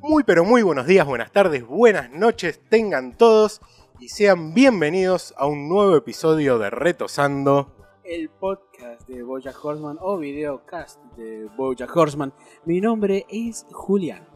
[0.00, 3.60] Muy pero muy buenos días, buenas tardes, buenas noches tengan todos
[3.98, 7.72] y sean bienvenidos a un nuevo episodio de Retosando.
[8.04, 12.32] el podcast de Boya Horseman o videocast de Boya Horseman.
[12.66, 14.26] Mi nombre es Julián.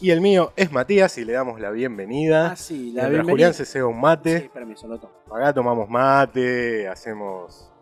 [0.00, 2.52] Y el mío es Matías y le damos la bienvenida.
[2.52, 3.32] Ah, sí, la Mientras bienvenida.
[3.32, 5.12] Julián se ceba un Sí, mate, permiso, lo tomo.
[5.34, 7.72] acá tomamos mate, hacemos,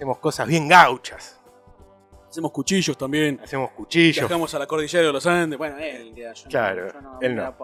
[0.00, 1.38] hacemos cosas bien gauchas.
[2.30, 3.38] Hacemos cuchillos también.
[3.44, 4.16] Hacemos cuchillos.
[4.16, 5.58] Viajamos a la cordillera de los Andes.
[5.58, 6.44] Bueno, él queda yo.
[6.44, 7.54] no, Claro, yo no, él no.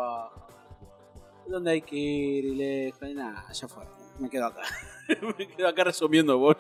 [1.49, 2.45] ¿Dónde hay que ir?
[2.45, 3.09] Y lejos?
[3.15, 3.85] Nada, ya fue.
[4.19, 4.61] Me quedo acá.
[5.39, 6.59] me quedo acá resumiendo Boya.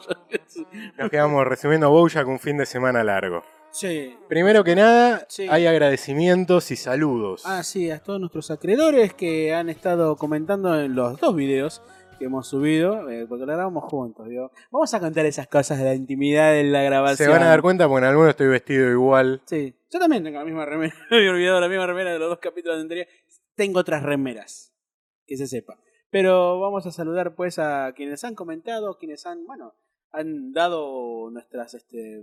[0.96, 3.42] Nos quedamos resumiendo Bojack un fin de semana largo.
[3.70, 4.16] sí.
[4.28, 5.46] Primero que nada, Sí.
[5.50, 7.42] hay agradecimientos y saludos.
[7.44, 11.82] Ah, sí, a todos nuestros acreedores que han estado comentando en los dos videos
[12.18, 14.26] que hemos subido, eh, porque lo grabamos juntos.
[14.70, 17.26] Vamos a contar esas cosas de la intimidad de la grabación.
[17.26, 19.42] Se van a dar cuenta porque en algunos estoy vestido igual.
[19.46, 20.94] Sí, yo también tengo la misma remera.
[21.10, 23.12] Me había olvidado la misma remera de los dos capítulos anteriores.
[23.54, 24.74] Tengo otras remeras,
[25.26, 25.78] que se sepa.
[26.10, 29.74] Pero vamos a saludar pues a quienes han comentado, quienes han, bueno,
[30.12, 32.22] han dado nuestras, este,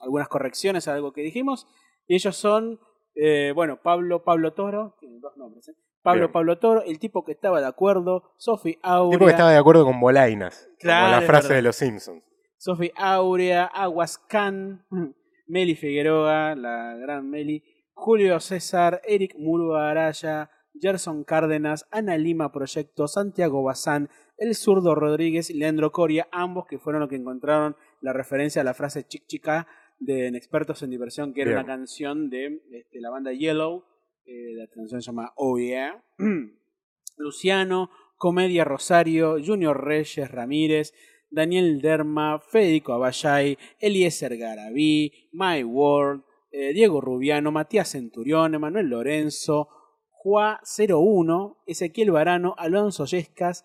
[0.00, 1.66] algunas correcciones a algo que dijimos.
[2.06, 2.80] Y ellos son,
[3.14, 5.74] eh, bueno, Pablo, Pablo Toro, tienen dos nombres, ¿eh?
[6.06, 6.32] Pablo, Bien.
[6.32, 9.18] Pablo Toro, el tipo que estaba de acuerdo, Sofi Aurea.
[9.18, 10.70] tipo que estaba de acuerdo con Bolainas.
[10.78, 12.22] Claro, como la frase de los Simpsons.
[12.58, 14.86] Sofi Aurea, Aguascan,
[15.48, 20.48] Meli Figueroa, la gran Meli, Julio César, Eric Murua Araya,
[20.80, 26.78] Gerson Cárdenas, Ana Lima Proyecto, Santiago Bazán, El Zurdo Rodríguez y Leandro Coria, ambos que
[26.78, 29.66] fueron los que encontraron la referencia a la frase chic chica
[29.98, 31.64] de en Expertos en Diversión, que era Bien.
[31.64, 33.82] una canción de este, la banda Yellow,
[34.26, 35.56] eh, la canción se llama Oh.
[37.18, 40.92] Luciano, Comedia Rosario, Junior Reyes Ramírez,
[41.30, 49.68] Daniel Derma, Federico Abayay, Eliezer Garabí, My World, eh, Diego Rubiano, Matías Centurión, Emanuel Lorenzo,
[50.10, 53.64] Juá 01, Ezequiel Varano, Alonso Yescas,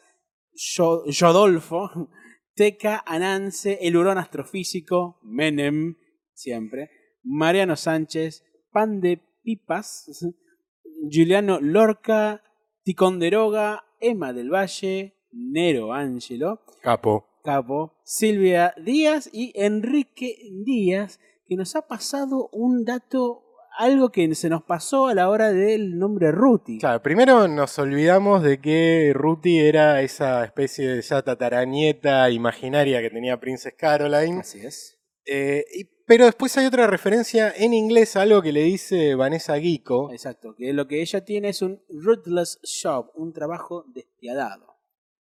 [0.53, 1.89] Yo- Yodolfo,
[2.55, 5.95] Teca Anance, El Hurón Astrofísico, Menem,
[6.33, 6.89] siempre,
[7.23, 10.05] Mariano Sánchez, Pan de Pipas,
[11.09, 12.41] Giuliano Lorca,
[12.83, 17.25] Ticonderoga, Emma del Valle, Nero Ángelo, Capo.
[17.43, 20.35] Capo, Silvia Díaz y Enrique
[20.65, 23.43] Díaz, que nos ha pasado un dato,
[23.77, 26.79] algo que se nos pasó a la hora del nombre Ruti.
[26.79, 33.09] Claro, primero nos olvidamos de que Ruti era esa especie de ya tataranieta imaginaria que
[33.09, 34.41] tenía Princess Caroline.
[34.41, 34.99] Así es.
[35.25, 39.55] Eh, y- pero después hay otra referencia en inglés a algo que le dice Vanessa
[39.55, 40.11] Guico.
[40.11, 44.75] Exacto, que lo que ella tiene es un ruthless job, un trabajo despiadado.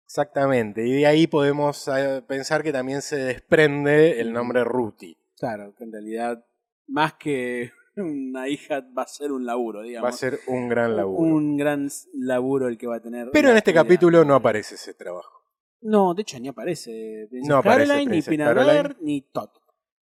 [0.05, 0.87] Exactamente.
[0.87, 5.15] Y de ahí podemos eh, pensar que también se desprende el nombre Ruti.
[5.37, 6.43] Claro, que en realidad,
[6.87, 10.09] más que una hija, va a ser un laburo, digamos.
[10.09, 11.21] Va a ser un gran laburo.
[11.21, 13.29] Un gran laburo el que va a tener.
[13.31, 15.39] Pero en este capítulo no aparece ese trabajo.
[15.81, 18.95] No, de hecho ni aparece Princess No aparece Caroline, ni Peanut Caroline.
[19.01, 19.49] Ni Todd.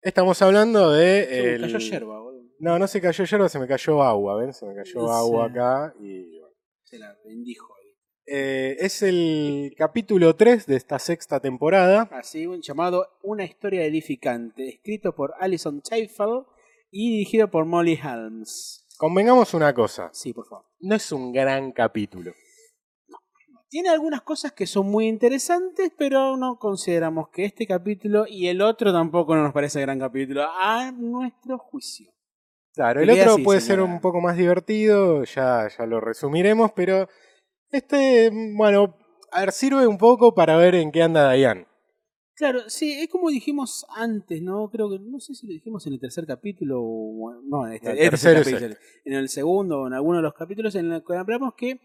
[0.06, 1.26] Estamos hablando de.
[1.28, 2.44] Se el- cayó yerba, boludo.
[2.60, 4.54] No, no se cayó yerba, se me cayó agua, ¿ven?
[4.54, 5.12] Se me cayó Sí.
[5.12, 6.40] agua acá y.
[6.40, 6.56] bueno.
[6.84, 7.92] Se la bendijo ahí.
[8.28, 12.08] Eh, es el capítulo 3 de esta sexta temporada.
[12.12, 16.44] Así, un llamado Una historia edificante, escrito por Alison Chaffel
[16.92, 18.86] y dirigido por Molly Helms.
[18.98, 20.66] Convengamos una cosa: Sí, por favor.
[20.82, 22.32] no es un gran capítulo.
[23.76, 28.62] Tiene algunas cosas que son muy interesantes, pero no consideramos que este capítulo y el
[28.62, 32.10] otro tampoco nos parece gran capítulo, a nuestro juicio.
[32.74, 33.84] Claro, el otro así, puede señora.
[33.84, 37.10] ser un poco más divertido, ya, ya lo resumiremos, pero
[37.70, 38.96] este, bueno,
[39.30, 41.68] a ver, sirve un poco para ver en qué anda Diane.
[42.36, 44.70] Claro, sí, es como dijimos antes, ¿no?
[44.70, 47.92] Creo que, no sé si lo dijimos en el tercer capítulo o, no, en este,
[47.92, 50.94] El este tercero es capítulo, en el segundo o en alguno de los capítulos en
[50.94, 51.82] el que hablamos que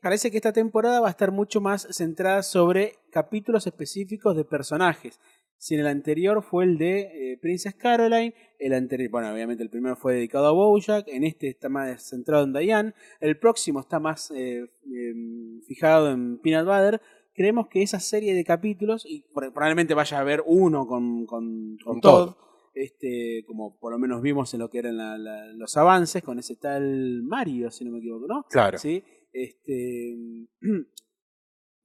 [0.00, 5.20] parece que esta temporada va a estar mucho más centrada sobre capítulos específicos de personajes.
[5.56, 9.70] Si en el anterior fue el de eh, Princess Caroline, el anterior, bueno, obviamente el
[9.70, 13.98] primero fue dedicado a Bojack, en este está más centrado en Diane, el próximo está
[14.00, 17.00] más eh, em, fijado en Peanut Butter.
[17.34, 21.94] Creemos que esa serie de capítulos, y probablemente vaya a haber uno con, con, con
[21.94, 22.36] Con Todd, Todd.
[22.74, 26.38] este, como por lo menos vimos en lo que eran la- la- los avances, con
[26.38, 28.44] ese tal Mario, si no me equivoco, ¿no?
[28.50, 28.78] Claro.
[28.78, 29.02] ¿sí?
[29.34, 30.16] Este,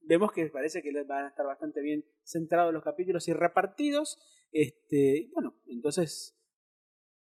[0.01, 4.19] vemos que parece que van a estar bastante bien centrados los capítulos y repartidos.
[4.51, 6.37] Este, bueno, entonces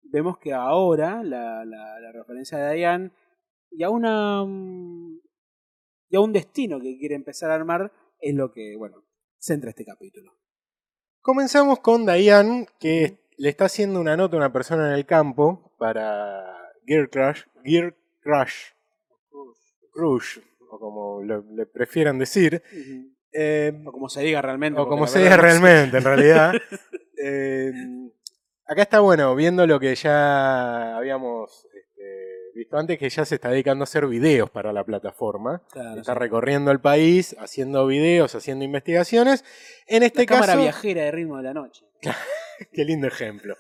[0.04, 1.64] vemos que ahora la,
[2.14, 3.12] referencia de Diane
[3.72, 5.22] y a una mm,
[6.10, 9.04] y a un destino que quiere empezar a armar es lo que, bueno,
[9.40, 10.38] centra este capítulo.
[11.22, 15.74] Comenzamos con Diane, que le está haciendo una nota a una persona en el campo
[15.80, 18.74] para Gear Crush, Gear Crush,
[19.92, 20.40] Crush,
[20.70, 22.62] o como le prefieran decir.
[23.34, 24.80] Eh, O como se diga realmente.
[24.80, 26.54] o como se diga realmente, en realidad.
[27.24, 27.72] Eh,
[28.66, 33.50] acá está bueno, viendo lo que ya habíamos este, visto antes, que ya se está
[33.50, 35.62] dedicando a hacer videos para la plataforma.
[35.72, 36.20] Claro, Está sí.
[36.20, 39.46] recorriendo el país, haciendo videos, haciendo investigaciones.
[39.86, 41.86] En este La cámara caso, viajera de ritmo de la noche.
[42.74, 43.56] qué lindo ejemplo.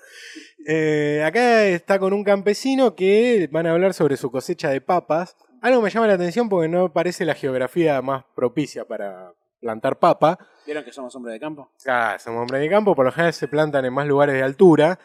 [0.65, 5.35] Eh, acá está con un campesino que van a hablar sobre su cosecha de papas.
[5.61, 10.37] Algo me llama la atención porque no parece la geografía más propicia para plantar papa.
[10.65, 11.71] ¿Vieron que somos hombres de campo?
[11.87, 14.97] Ah, somos hombres de campo, por lo general se plantan en más lugares de altura.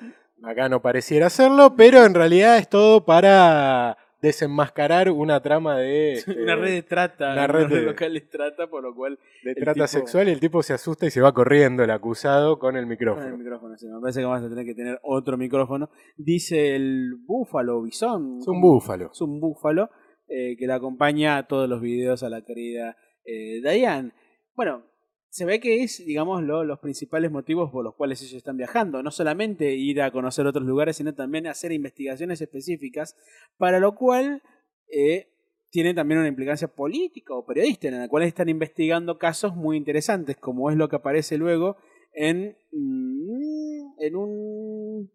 [0.43, 6.43] Acá no pareciera hacerlo, pero en realidad es todo para desenmascarar una trama de, este,
[6.43, 9.75] una red de trata, una red de- local de trata, por lo cual de trata
[9.75, 12.85] tipo- sexual y el tipo se asusta y se va corriendo el acusado con el
[12.85, 13.37] Con el micrófono.
[13.37, 15.91] micrófono, sí, me parece que vamos a tener que tener otro micrófono.
[16.17, 18.39] Dice el búfalo, bisón.
[18.41, 19.11] Es un búfalo.
[19.13, 19.91] Es un búfalo
[20.29, 24.13] eh, que le acompaña a todos los videos a la querida eh, Diane.
[24.55, 24.85] Bueno,
[25.29, 29.03] se ve que es, digamos, lo- los principales motivos por los cuales ellos están viajando.
[29.03, 33.17] No solamente ir a conocer otros lugares, sino también hacer investigaciones específicas,
[33.59, 34.43] para lo cual
[34.89, 35.29] eh,
[35.71, 40.37] tiene también una implicancia política o periodística, en la cual están investigando casos muy interesantes,
[40.37, 41.77] como es lo que aparece luego
[42.15, 45.11] en, mm, en un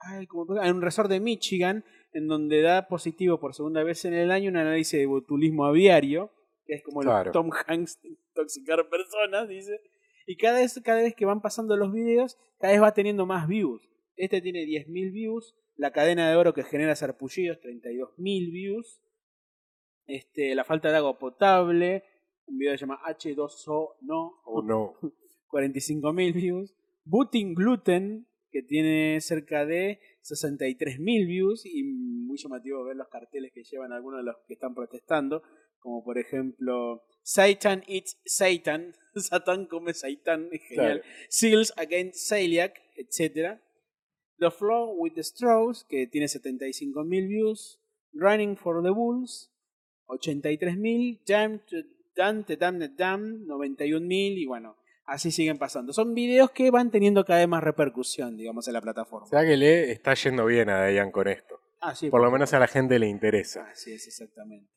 [0.00, 1.84] ay, ¿cómo- en un resort de Michigan,
[2.18, 6.30] en donde da positivo por segunda vez en el año un análisis de botulismo aviario,
[6.66, 7.30] que es como Claro.
[7.30, 9.80] el Tom Hanks de intoxicar personas, dice.
[10.26, 13.48] Y cada vez, cada vez que van pasando los videos, cada vez va teniendo más
[13.48, 13.88] views.
[14.16, 19.00] Este tiene 10.000 views, la cadena de oro que genera sarpullidos, 32.000 views.
[20.06, 22.02] Este, la falta de agua potable,
[22.46, 24.94] un video que se llama H2O no, Oh, no.
[25.50, 26.74] 45.000 views.
[27.04, 30.00] Booting Gluten, que tiene cerca de
[30.34, 34.74] 63.000 views y muy llamativo ver los carteles que llevan algunos de los que están
[34.74, 35.42] protestando,
[35.78, 41.00] como por ejemplo Satan eats Satan, Satan come Satan, es genial.
[41.00, 41.02] Claro.
[41.28, 43.60] Seals against Celiac, etc.
[44.38, 47.80] The Flow with the Straws, que tiene 75.000 views.
[48.14, 49.50] Running for the Bulls,
[50.08, 51.20] 83.000.
[51.26, 51.82] Jam to
[52.18, 54.38] Damn, the Damn, Damn, 91.000.
[54.38, 54.76] Y bueno,
[55.08, 55.92] así siguen pasando.
[55.92, 59.26] Son videos que van teniendo cada vez más repercusión, digamos, en la plataforma.
[59.26, 61.60] O sea que le está yendo bien a Dayan con esto.
[61.80, 63.66] Ah, sí, Por lo menos a la gente le interesa.
[63.70, 64.70] Así es, exactamente.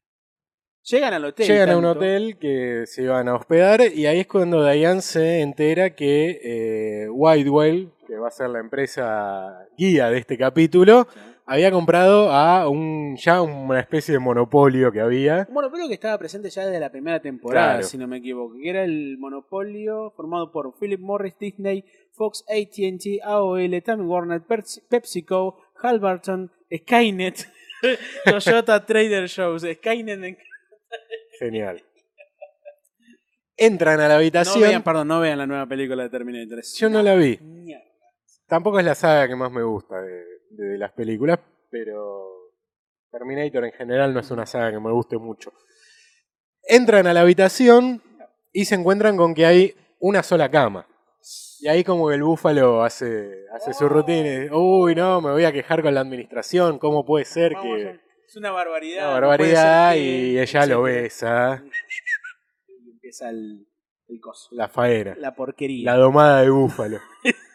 [0.83, 1.48] Llegan al hotel.
[1.48, 5.42] Llegan a un hotel que se iban a hospedar y ahí es cuando Diane se
[5.42, 11.07] entera que eh, Whitewell, que va a ser la empresa guía de este capítulo,
[11.46, 15.46] había comprado a un ya una especie de monopolio que había.
[15.48, 17.88] Un monopolio que estaba presente ya desde la primera temporada, Claro.
[17.88, 21.84] si no me equivoco, que era el monopolio formado por Philip Morris, Disney,
[22.14, 27.48] Fox, AT&T, AOL, Time Warner, Pepsi- PepsiCo, Halbarton, Skynet,
[28.26, 30.24] Toyota Trader Shows, Skynet.
[30.24, 30.38] en-
[31.40, 31.84] Genial.
[33.58, 34.62] Entran a la No habitación.
[34.62, 36.62] vean, perdón, no vean la nueva película de Terminator.
[36.64, 37.38] Yo no la vi.
[37.42, 37.84] mierda.
[38.48, 40.24] Tampoco es la saga que más me gusta de,
[40.66, 42.28] de las películas, pero
[43.12, 45.52] Terminator en general no es una saga que me guste mucho.
[46.63, 48.02] Entran a la habitación
[48.54, 50.88] y se encuentran con que hay una sola cama.
[51.59, 55.31] Y ahí como que el búfalo hace, hace su rutina y dice, uy, no, me
[55.31, 58.00] voy a quejar con la administración, ¿cómo puede ser Vamos, que...
[58.26, 59.12] es una barbaridad.
[59.12, 61.64] Una no barbaridad que- y ella lo besa,
[62.68, 63.68] Y empieza el,
[64.07, 64.50] el coso.
[64.54, 65.92] la faena, La porquería.
[65.92, 66.97] la domada de búfalo.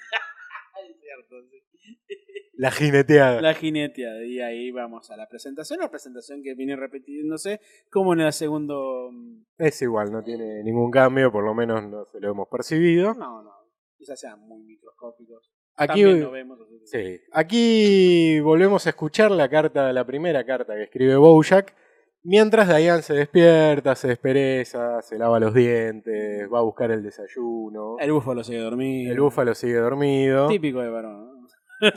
[2.57, 3.41] la jineteada.
[3.41, 4.25] La jineteada.
[4.25, 5.81] Y ahí vamos a la presentación.
[5.81, 7.61] La presentación que viene repitiéndose
[7.91, 9.11] como en el segundo.
[9.13, 13.15] mm, Es igual, no tiene ningún cambio, por lo menos no se lo hemos percibido.
[13.15, 13.51] No, no.
[13.99, 15.51] Quizás sean muy microscópicos.
[15.79, 16.59] Aquí, También lo vemos.
[16.85, 21.75] sí, aquí volvemos a escuchar la carta, la primera carta que escribe Bojack.
[22.23, 27.97] Mientras Diane se despierta, se despereza, se lava los dientes, va a buscar el desayuno.
[28.01, 29.13] El búfalo sigue dormido.
[29.13, 30.49] El búfalo sigue dormido.
[30.49, 31.43] Típico de varón.
[31.43, 31.47] ¿no?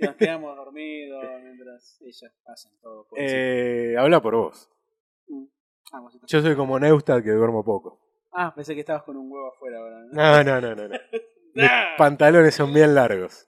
[0.00, 3.06] Nos quedamos dormidos mientras ellas pasan todo.
[3.06, 3.18] por.
[3.20, 4.70] Eh, habla por vos.
[5.28, 5.44] Mm.
[5.92, 8.00] Ah, vos Yo soy como Neustadt que duermo poco.
[8.32, 10.00] Ah, pensé que estabas con un huevo afuera ahora.
[10.04, 10.12] ¿no?
[10.12, 10.88] No, no, no, no.
[10.88, 10.98] no.
[11.54, 13.44] Mis pantalones son bien largos.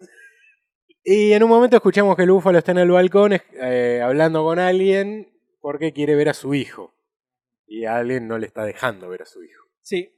[1.04, 4.58] Y en un momento escuchamos que el búfalo está en el balcón eh, hablando con
[4.58, 6.94] alguien porque quiere ver a su hijo.
[7.66, 9.64] Y alguien no le está dejando ver a su hijo.
[9.82, 10.12] Sí.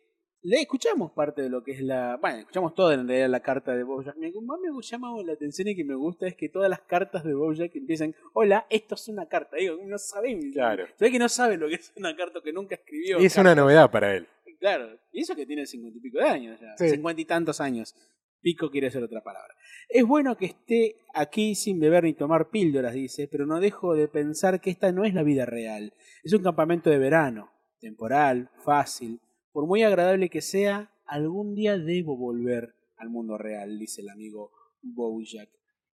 [0.46, 2.18] Le escuchamos parte de lo que es la.
[2.20, 4.14] Bueno, escuchamos toda en realidad la carta de Bojack.
[4.16, 7.24] Me, más me llama la atención y que me gusta es que todas las cartas
[7.24, 9.56] de Bojack empiezan: Hola, esto es una carta.
[9.56, 10.52] Digo, no saben.
[10.52, 10.84] Claro.
[10.98, 13.22] Se ve que no sabe lo que es una carta que nunca escribió.
[13.22, 14.28] Y es una novedad para él.
[14.60, 16.76] Claro, y eso que tiene cincuenta y pico de años ya.
[16.76, 16.90] Sí.
[16.90, 17.94] Cincuenta y tantos años.
[18.42, 19.54] Pico quiere ser otra palabra.
[19.88, 24.08] Es bueno que esté aquí sin beber ni tomar píldoras, dice, pero no dejo de
[24.08, 25.94] pensar que esta no es la vida real.
[26.22, 29.20] Es un campamento de verano, temporal, fácil.
[29.54, 34.50] Por muy agradable que sea, algún día debo volver al mundo real, dice el amigo
[34.82, 35.48] Bojack.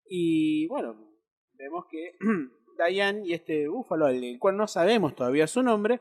[0.09, 0.97] Y bueno,
[1.59, 2.17] vemos que
[2.89, 6.01] Diane y este búfalo, el cual no sabemos todavía su nombre,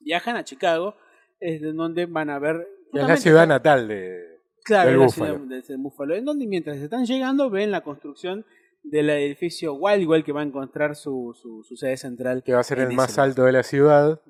[0.00, 0.96] viajan a Chicago,
[1.40, 2.68] es de donde van a ver...
[2.92, 4.20] Es la ciudad natal de.
[4.62, 5.36] Claro, del Búfalo.
[5.36, 8.44] ciudad de ese Búfalo, en donde mientras están llegando ven la construcción
[8.82, 12.42] del edificio Wildwell que va a encontrar su, su, su sede central.
[12.42, 14.20] que va a ser el más alto de la ciudad.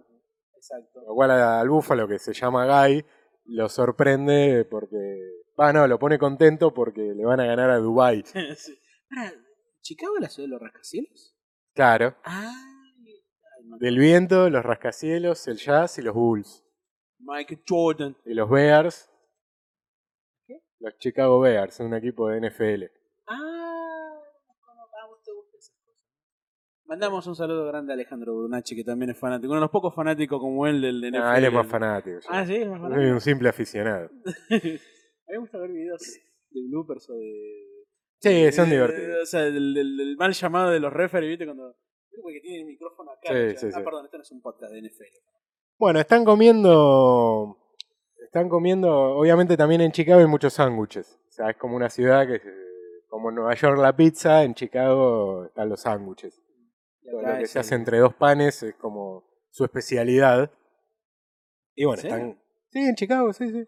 [0.61, 1.01] Exacto.
[1.07, 3.03] Lo cual al búfalo que se llama Guy
[3.47, 5.19] lo sorprende porque.
[5.57, 8.23] Ah, no, lo pone contento porque le van a ganar a Dubai.
[8.57, 8.79] Sí.
[9.09, 9.33] Pará,
[9.81, 11.35] ¿Chicago es la ciudad de los rascacielos?
[11.75, 12.15] Claro.
[12.25, 12.53] Ah,
[13.07, 13.79] ay, no.
[13.79, 16.63] Del viento, los rascacielos, el jazz y los Bulls.
[17.19, 18.17] Mike Jordan.
[18.27, 19.11] Y los Bears.
[20.47, 20.61] ¿Qué?
[20.79, 22.85] Los Chicago Bears, un equipo de NFL.
[23.27, 24.13] Ah,
[25.03, 26.07] a vos te gustan esas cosas.
[26.91, 29.53] Mandamos un saludo grande a Alejandro Brunacci, que también es fanático.
[29.53, 31.21] Uno de los pocos fanáticos como él del de NFL.
[31.23, 32.19] Ah, él es más fanático.
[32.19, 32.29] yo.
[32.29, 33.01] Ah, sí, es más fanático.
[33.01, 34.07] soy un simple aficionado.
[34.07, 34.11] A
[34.51, 34.81] mí
[35.29, 36.03] me gusta ver videos
[36.51, 37.87] de bloopers o de.
[38.19, 39.23] Sí, son de- divertidos.
[39.23, 41.45] O sea, del, del- del mal llamado de los referees, ¿viste?
[41.45, 41.77] Cuando.
[42.23, 43.29] Porque tiene el micrófono acá.
[43.29, 43.85] Sí, o sea, sí, ah, sí.
[43.85, 45.05] perdón, esto no es un podcast de NFL.
[45.79, 47.57] Bueno, están comiendo.
[48.25, 48.91] Están comiendo.
[48.93, 51.19] Obviamente también en Chicago hay muchos sándwiches.
[51.29, 52.41] O sea, es como una ciudad que.
[53.09, 56.41] Como en Nueva York la pizza, en Chicago están los sándwiches.
[57.03, 60.51] Y Todo lo que se hace entre dos panes es como su especialidad.
[61.75, 62.09] Y bueno, ¿Sí?
[62.09, 62.41] están.
[62.71, 63.65] Sí, en Chicago, sí, sí.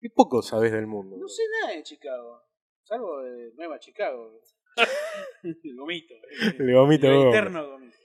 [0.00, 1.16] Qué poco sabes del mundo.
[1.16, 2.40] No sé nada de Chicago.
[2.82, 4.30] Salvo de Nueva Chicago.
[5.42, 6.14] el gomito.
[6.58, 7.34] El gomito El Gómez.
[7.34, 7.96] eterno gomito.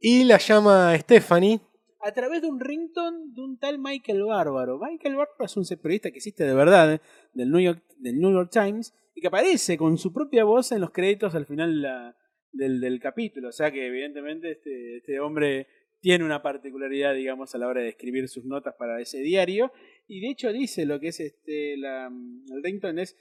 [0.00, 1.60] Y la llama Stephanie.
[2.00, 4.78] A través de un ringtone de un tal Michael Bárbaro.
[4.78, 7.00] Michael Bárbaro es un periodista que existe de verdad, ¿eh?
[7.32, 10.82] del, New York, del New York Times, y que aparece con su propia voz en
[10.82, 12.16] los créditos al final de la-
[12.56, 13.48] del, del capítulo.
[13.48, 15.66] O sea que evidentemente este, este hombre
[16.00, 19.72] tiene una particularidad, digamos, a la hora de escribir sus notas para ese diario.
[20.06, 23.16] Y de hecho dice lo que es este la, el ringtone es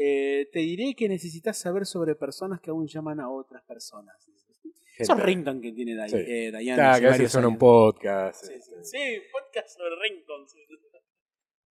[0.00, 4.16] eh, te diré que necesitas saber sobre personas que aún llaman a otras personas.
[4.96, 5.22] Esos Gente.
[5.26, 6.16] ringtone que tiene Day- Sí.
[6.18, 8.44] eh, hace que suena un podcast.
[8.44, 8.84] Sí, sí, este.
[8.84, 8.98] sí,
[9.32, 10.54] podcast sobre ringtones.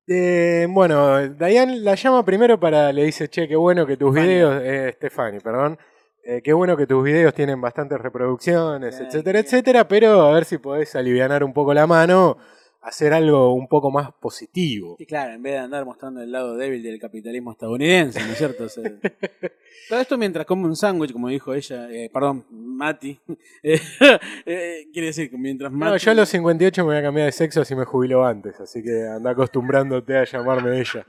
[0.08, 4.62] Eh, bueno, Diane la llama primero para, le dice, che, qué bueno que tus videos,
[4.62, 5.78] eh, Stephanie, perdón,
[6.24, 9.46] eh, qué bueno que tus videos tienen bastantes reproducciones, Bien, etcétera, bien.
[9.46, 12.38] etcétera, pero a ver si podés alivianar un poco la mano,
[12.84, 14.98] hacer algo un poco más positivo.
[15.00, 18.38] Y claro, en vez de andar mostrando el lado débil del capitalismo estadounidense, ¿no es
[18.38, 18.66] cierto?
[18.66, 18.84] O sea,
[19.90, 23.20] todo esto mientras come un sándwich, como dijo ella, eh, perdón, Mati.
[23.64, 25.92] eh, quiere decir que mientras Mati.
[25.92, 28.60] No, yo a los 58 me voy a cambiar de sexo así me jubilo antes,
[28.60, 31.06] así que anda acostumbrándote a llamarme ella.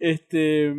[0.00, 0.74] Este.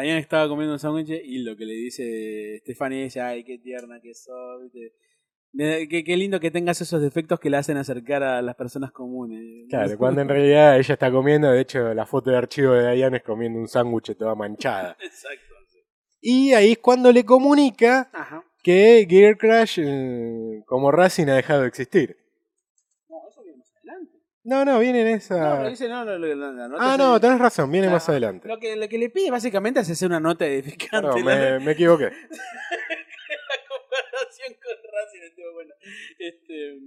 [0.00, 4.00] Diane estaba comiendo un sándwich y lo que le dice Stephanie es: Ay, qué tierna
[4.00, 4.10] que.
[4.10, 8.92] Eh, Qué, qué lindo que tengas esos defectos que la hacen acercar a las personas
[8.92, 9.66] comunes.
[9.70, 13.18] Claro, cuando en realidad ella está comiendo, de hecho la foto de archivo de Diane
[13.18, 14.96] es comiendo un sándwich toda manchada.
[15.02, 15.54] Exacto.
[15.68, 15.78] sí.
[16.20, 18.44] Y ahí es cuando le comunica Ajá.
[18.62, 22.16] que Gear Crash eh, como Racing ha dejado de existir.
[23.08, 24.12] No, eso viene más adelante.
[24.46, 25.56] No, no, viene en No, esa...
[25.56, 28.46] pero dice, no, no, la nota ah, no, tenés razón, viene Ah, más adelante.
[28.46, 31.20] Lo que, lo que le pide básicamente es hacer una nota edificante.
[31.22, 32.04] La, me, me equivoqué.
[32.10, 35.74] la comparación con Racing estuvo buena.
[36.18, 36.78] Este,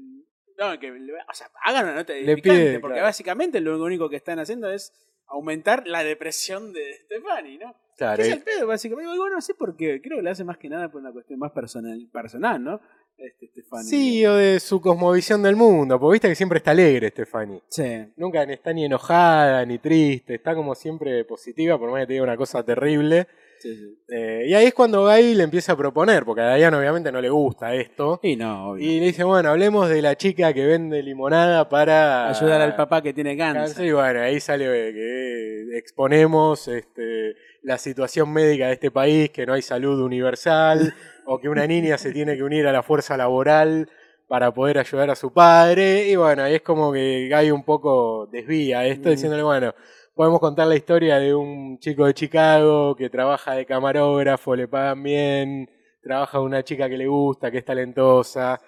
[0.57, 3.07] no, que o sea, hagan una nota edificante, pide, porque claro.
[3.07, 4.93] básicamente lo único que están haciendo es
[5.27, 7.75] aumentar la depresión de Stefani, ¿no?
[7.97, 9.17] Claro, Que es y- el pedo, básicamente.
[9.17, 10.01] Bueno, no sé por qué.
[10.01, 12.79] Creo que lo hace más que nada por una cuestión más personal, personal ¿no?
[13.19, 13.49] Este,
[13.83, 17.61] sí, o de su cosmovisión del mundo, porque viste que siempre está alegre Stephanie.
[17.67, 18.05] Sí.
[18.15, 22.23] Nunca está ni enojada ni triste, está como siempre positiva, por más que te diga
[22.23, 23.27] una cosa terrible.
[23.59, 23.97] Sí, sí.
[24.07, 27.19] Eh, y ahí es cuando Guy le empieza a proponer, porque a Diane obviamente no
[27.19, 28.21] le gusta esto.
[28.23, 28.85] Y no, obvio.
[28.85, 33.01] Y le dice, bueno, hablemos de la chica que vende limonada para Ayudar al papá
[33.01, 33.63] que tiene cáncer.
[33.63, 33.85] cáncer.
[33.85, 39.53] Y bueno, ahí sale que exponemos este, la situación médica de este país, que no
[39.53, 40.93] hay salud universal,
[41.31, 43.87] o que una niña se tiene que unir a la fuerza laboral
[44.27, 46.07] para poder ayudar a su padre.
[46.07, 49.75] Y bueno, ahí es como que Guy un poco desvía esto, diciéndole, bueno,
[50.15, 55.03] podemos contar la historia de un chico de Chicago que trabaja de camarógrafo, le pagan
[55.03, 55.69] bien,
[56.01, 58.59] trabaja una chica que le gusta, que es talentosa,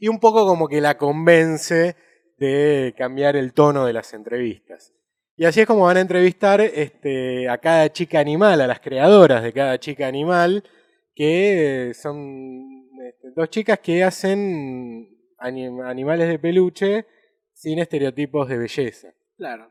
[0.00, 1.94] y un poco como que la convence
[2.36, 4.92] de cambiar el tono de las entrevistas.
[5.36, 9.44] Y así es como van a entrevistar este, a cada chica animal, a las creadoras
[9.44, 10.64] de cada chica animal,
[11.18, 15.08] que son este, dos chicas que hacen
[15.40, 17.06] anim- animales de peluche
[17.52, 19.08] sin estereotipos de belleza.
[19.36, 19.68] Claro.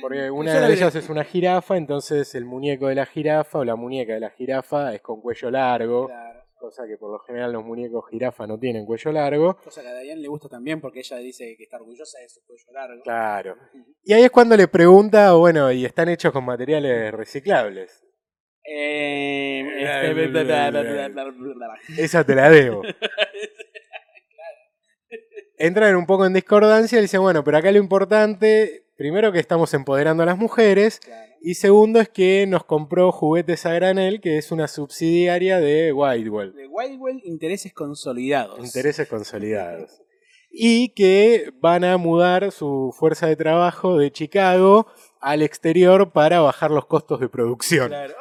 [0.00, 3.74] Porque una de- ellas es una jirafa, entonces el muñeco de la jirafa o la
[3.74, 6.40] muñeca de la jirafa es con cuello largo, Claro.
[6.60, 9.56] cosa que por lo general los muñecos jirafa no tienen cuello largo.
[9.64, 12.44] Cosa que a Diane le gusta también porque ella dice que está orgullosa de su
[12.46, 13.02] cuello largo.
[13.02, 13.56] Claro.
[14.04, 18.04] Y ahí es cuando le pregunta, bueno, y están hechos con materiales reciclables.
[21.98, 22.82] Esa te la debo.
[25.58, 29.72] Entran un poco en discordancia y dicen, bueno, pero acá lo importante, primero que estamos
[29.72, 31.32] empoderando a las mujeres, Claro.
[31.40, 36.52] y segundo es que nos compró juguetes a granel, que es una subsidiaria de Widewell.
[36.52, 38.58] De Wildwell, intereses consolidados.
[38.62, 40.02] Intereses consolidados.
[40.50, 44.86] Y que van a mudar su fuerza de trabajo de Chicago
[45.20, 47.88] al exterior para bajar los costos de producción.
[47.88, 48.14] Claro.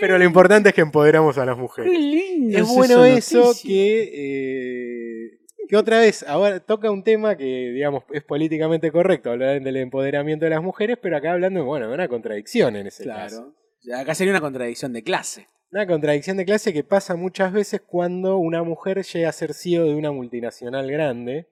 [0.00, 1.92] Pero lo importante es que empoderamos a las Qué mujeres.
[1.92, 8.04] lindo Es bueno eso que, eh, que otra vez, ahora toca un tema que, digamos,
[8.12, 12.08] es políticamente correcto, hablar del empoderamiento de las mujeres, pero acá hablando, bueno, de una
[12.08, 13.54] contradicción en ese caso.
[13.82, 14.00] Claro.
[14.02, 15.48] Acá sería una contradicción de clase.
[15.72, 19.84] Una contradicción de clase que pasa muchas veces cuando una mujer llega a ser CEO
[19.84, 21.48] de una multinacional grande,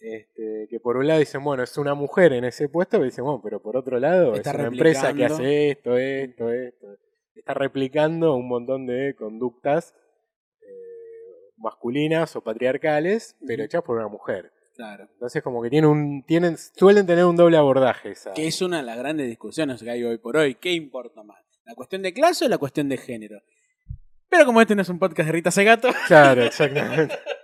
[0.00, 3.24] este, que por un lado dicen, bueno, es una mujer en ese puesto, pero dicen,
[3.24, 6.86] bueno, pero por otro lado Está es una empresa que hace esto, esto, esto.
[7.34, 9.94] Está replicando un montón de conductas
[10.60, 14.52] eh, masculinas o patriarcales, pero hechas por una mujer.
[14.74, 15.08] claro.
[15.12, 18.14] Entonces como que tiene un, tienen, suelen tener un doble abordaje.
[18.34, 20.54] Que es una de las grandes discusiones que hay hoy por hoy.
[20.56, 21.42] ¿Qué importa más?
[21.64, 23.40] ¿La cuestión de clase o la cuestión de género?
[24.28, 27.14] Pero como este no es un podcast de Rita Segato, Claro, exactamente.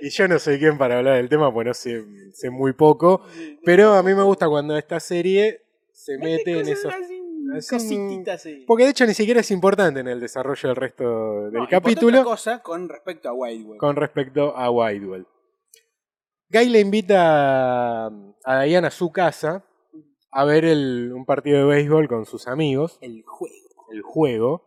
[0.00, 3.22] Y yo no soy quien para hablar del tema, pues no sé, sé muy poco.
[3.64, 6.92] Pero a mí me gusta cuando esta serie se mete en esos...
[6.92, 7.19] así,
[7.52, 8.64] Cosititas así.
[8.66, 11.04] Porque de hecho ni siquiera es importante en el desarrollo del resto
[11.44, 13.78] del No, otra capítulo cosa con respecto a Wildwell.
[13.78, 15.26] con respecto a Widewell.
[16.50, 18.10] Guy le invita a
[18.44, 19.64] a Diane a su casa
[20.32, 23.54] a ver el- un partido de béisbol con sus amigos, El juego.
[23.92, 24.62] el juego,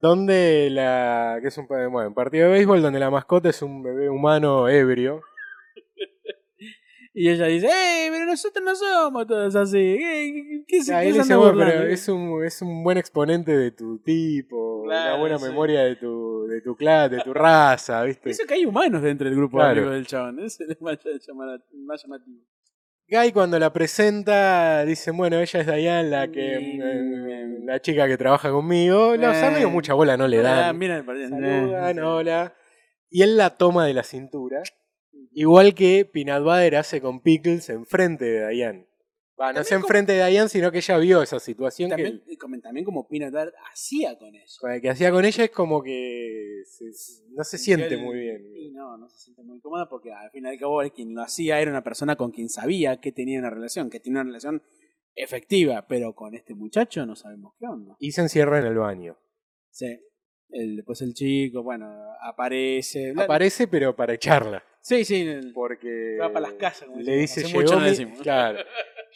[0.00, 3.82] donde la que es un, bueno, un partido de béisbol donde la mascota es un
[3.82, 5.20] bebé humano ebrio.
[7.16, 8.08] Y ella dice, ¡eh!
[8.10, 9.78] Pero nosotros no somos todos así.
[9.98, 12.82] ¿Qué, qué, Y se ahí qué dice, anda "Bueno, pero burlando?" es un, es un
[12.82, 15.44] buen exponente de tu tipo, una Claro, buena sí.
[15.44, 18.30] memoria de tu, de tu clase, de tu raza, ¿viste?
[18.30, 19.74] Eso que hay humanos dentro del grupo Claro.
[19.74, 20.40] de amigos del chabón.
[20.40, 20.98] Ese es el más,
[21.86, 22.40] más llamativo.
[23.06, 26.82] Guy cuando la presenta dice, bueno, ella es Diane, la que Mm.
[26.82, 29.14] eh, la chica que trabaja conmigo.
[29.16, 29.44] Los Eh.
[29.44, 30.78] amigos mucha bola no le Ah, dan.
[30.78, 32.54] mira, Saludan, hola.
[33.10, 34.62] Y él la toma de la cintura,
[35.34, 38.86] igual que Peanut Butter hace con Pickles enfrente de Diane.
[39.40, 42.36] Va, no como- enfrente de Diane, sino que ella vio esa situación que, También, y
[42.36, 46.62] como- también como Peanut Butter hacía con con- que hacía con ella es como que
[46.66, 48.46] se- no se siente muy bien.
[48.56, 51.22] Y no, no se siente muy cómoda porque al final y al cabo quien lo
[51.22, 54.62] hacía era una persona con quien sabía que tenía una relación, que tenía una relación
[55.16, 57.96] efectiva, pero con este muchacho no sabemos qué onda.
[57.98, 59.16] Y se encierra en el baño.
[59.70, 59.98] Sí.
[60.50, 61.92] El- después el chico, bueno,
[62.22, 63.12] aparece.
[63.16, 64.62] Aparece, pero para echarla.
[64.84, 65.26] Sí, sí.
[65.54, 68.18] Porque Va para las casas, como le dice, Hace llegó, mucho mi, decimos".
[68.20, 68.58] claro,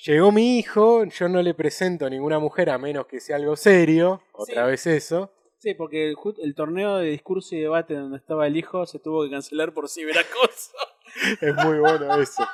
[0.03, 3.55] llegó mi hijo, yo no le presento a ninguna mujer a menos que sea algo
[3.55, 4.71] serio, otra Sí.
[4.71, 5.31] vez eso.
[5.59, 6.09] Sí, porque
[6.43, 9.89] el, torneo de discurso y debate donde estaba el hijo se tuvo que cancelar por
[9.91, 10.73] ciberacoso.
[11.43, 12.47] Es muy bueno eso.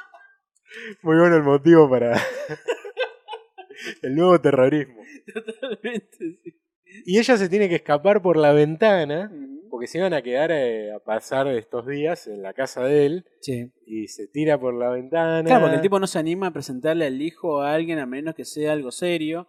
[1.02, 2.16] Muy bueno el motivo para
[4.02, 5.02] el nuevo terrorismo.
[5.32, 6.60] Totalmente, sí.
[7.06, 9.53] Y ella se tiene que escapar por la ventana, Ujú.
[9.74, 13.24] Porque se iban a quedar eh, a pasar estos días en la casa de él,
[13.40, 13.72] Sí.
[13.86, 15.42] y se tira por la ventana.
[15.44, 18.36] Claro, porque el tipo no se anima a presentarle al hijo a alguien a menos
[18.36, 19.48] que sea algo serio.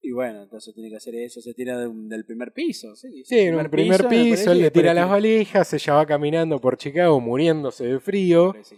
[0.00, 2.96] Y bueno, entonces tiene que hacer eso, se tira de un- del primer piso.
[2.96, 6.04] Sí, Sí, en un primer me piso, parece, él le tira las valijas, ella va
[6.06, 8.54] caminando por Chicago muriéndose de frío.
[8.64, 8.76] Sí.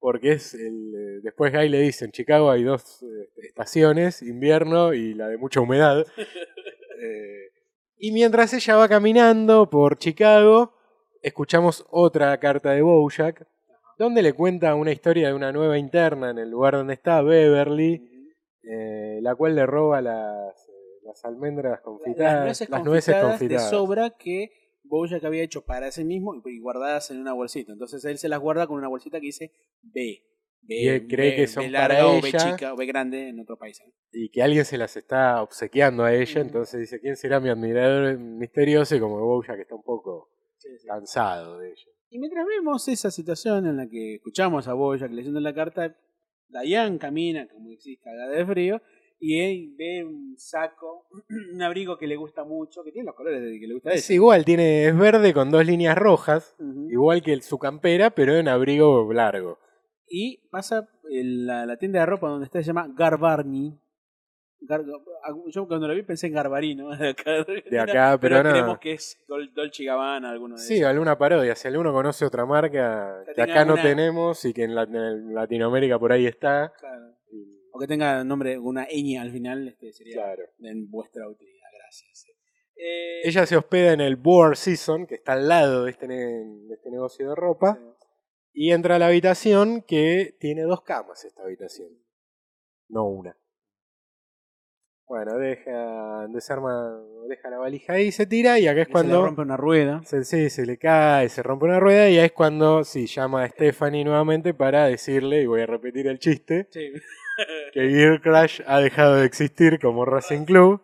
[0.00, 4.92] porque es el, eh, después Guy le dice en Chicago hay dos eh, estaciones, invierno
[4.92, 6.04] y la de mucha humedad.
[7.06, 7.50] Eh,
[8.04, 10.74] y mientras ella va caminando por Chicago,
[11.22, 13.48] escuchamos otra carta de Bojack,
[13.98, 18.28] donde le cuenta una historia de una nueva interna en el lugar donde está, Beverly,
[18.62, 23.70] eh, la cual le roba las, eh, las almendras confitadas, las nueces, confitadas de confitadas.
[23.70, 24.50] sobra que
[24.82, 27.72] Bojack había hecho para sí mismo y guardadas en una bolsita.
[27.72, 30.22] Entonces él se las guarda con una bolsita que dice B.
[30.66, 32.38] Y él cree B, que son B larga para o B ella.
[32.38, 33.80] chica o B grande en otro país.
[33.80, 33.92] ¿eh?
[34.16, 38.16] y que alguien se las está obsequiando a ella, entonces dice, ¿quién será mi admirador
[38.18, 38.94] misterioso?
[38.94, 40.30] Y como Bojack está un poco
[40.86, 41.82] cansado de ella.
[42.10, 45.96] Y mientras vemos esa situación en la que escuchamos a Bojack leyendo la carta,
[46.48, 48.80] Diane camina, como decís, cagada de frío,
[49.18, 51.06] y él ve un saco,
[51.54, 53.94] un abrigo que le gusta mucho, que tiene los colores de que le gusta a
[53.94, 56.54] Es igual, tiene, es verde con dos líneas rojas,
[56.88, 59.58] igual que el- su campera, pero en abrigo largo.
[60.08, 63.78] Y pasa en la, la tienda de ropa donde está, se llama Garbarni.
[64.66, 64.84] Gar-
[65.52, 68.50] yo cuando lo vi pensé en Garbarino, de acá, De acá, pero no.
[68.50, 70.86] creemos que es Dol- Dolce Gabbana, alguno de Sí, esos.
[70.86, 71.54] alguna parodia.
[71.54, 75.98] Si alguno conoce otra marca Que acá no tenemos y que en, la- en Latinoamérica
[75.98, 76.72] por ahí está.
[76.78, 77.14] Claro.
[77.30, 80.42] y- O que tenga nombre, una ñ al final, este sería Claro.
[80.60, 81.68] en vuestra utilidad.
[81.78, 82.26] Gracias.
[82.76, 86.14] Eh, Ella se hospeda en el Boar Season, que está al lado de este, ne-
[86.68, 87.78] de este negocio de ropa,
[88.54, 91.88] y entra a la habitación que tiene dos camas esta habitación.
[92.88, 93.36] No una.
[95.06, 99.10] Bueno, deja, desarma, deja la valija ahí, se tira y acá es que se le
[99.10, 99.26] cuando...
[99.26, 100.02] rompe una rueda.
[100.04, 103.42] Se, sí, se le cae, se rompe una rueda y ahí es cuando sí, llama
[103.44, 106.90] a Stephanie nuevamente para decirle, y voy a repetir el chiste, Sí.
[107.74, 110.82] que Gear Crash ha dejado de existir como Racing Club.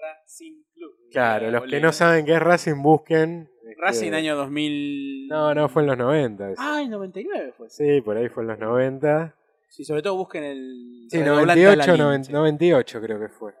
[0.00, 0.92] Racing Club.
[1.10, 3.51] Claro, los que no saben qué es Racing busquen.
[3.72, 5.28] Este, Racing año 2000.
[5.28, 6.50] No, no, fue en los 90.
[6.52, 6.62] eso.
[6.64, 7.68] Ah, en 99 fue.
[7.68, 9.36] Sí, por ahí fue en los 90.
[9.68, 11.06] Sí, sobre todo busquen el.
[11.10, 12.32] Sí, redoblante de la 98, línea, 90 sí.
[12.32, 13.52] 98 creo que fue.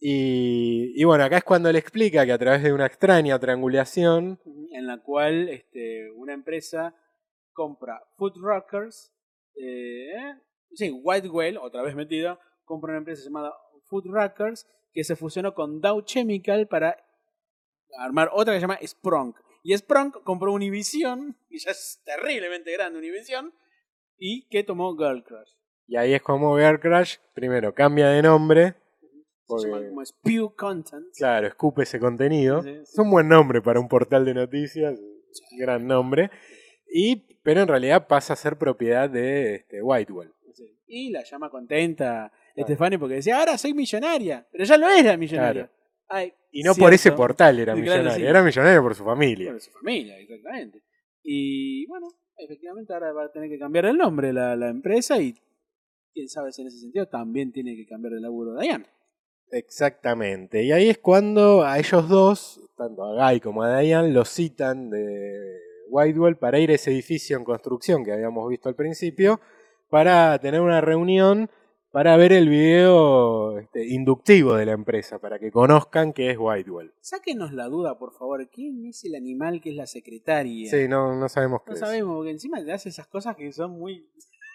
[0.00, 4.38] Y, y bueno, acá es cuando le explica que a través de una extraña triangulación,
[4.72, 6.94] En la cual este, una empresa
[7.52, 9.12] compra Food Rockers.
[9.56, 10.34] Eh,
[10.74, 13.54] sí, White Whale, otra vez metida, compra una empresa llamada
[13.86, 16.96] Food Rockers que se fusionó con Dow Chemical para
[17.98, 19.36] armar otra que se llama Sprunk.
[19.62, 23.52] Y Sprunk compró Univision, y ya es terriblemente grande Univision,
[24.18, 25.50] y que tomó Girl Crush.
[25.86, 28.74] y ahí es como Gear Crash, primero cambia de nombre,
[29.48, 31.06] Se llama como Spew Content.
[31.16, 32.62] claro, escupe ese contenido.
[32.62, 32.80] Sí, sí.
[32.82, 34.98] Es un buen nombre para un portal de noticias,
[35.58, 36.30] gran nombre.
[36.88, 40.32] Y, pero en realidad pasa a ser propiedad de este, Whitewell.
[40.86, 44.46] Y la llama contenta Estefani porque decía, ahora soy millonaria.
[44.52, 45.70] Pero ya lo era millonaria.
[46.08, 48.24] Ay, Y no por ese portal era claro, millonario, sí.
[48.24, 49.52] era millonario por su familia.
[49.52, 50.82] Por su familia, exactamente.
[51.22, 55.34] Y bueno, efectivamente ahora va a tener que cambiar el nombre la, la empresa y
[56.12, 58.86] quién sabe si en ese sentido también tiene que cambiar el laburo de Diane.
[59.50, 60.62] Exactamente.
[60.62, 64.90] Y ahí es cuando a ellos dos, tanto a Guy como a Diane, los citan
[64.90, 69.40] de Whitewell para ir a ese edificio en construcción que habíamos visto al principio,
[69.88, 71.50] para tener una reunión
[71.96, 76.92] para ver el video este, inductivo de la empresa, para que conozcan qué es Whitewell.
[77.00, 78.46] Sáquenos la duda, por favor.
[78.50, 80.70] ¿Quién es el animal que es la secretaria?
[80.70, 81.80] Sí, no, no sabemos qué No es.
[81.80, 84.06] sabemos, porque encima te hace esas cosas que son muy.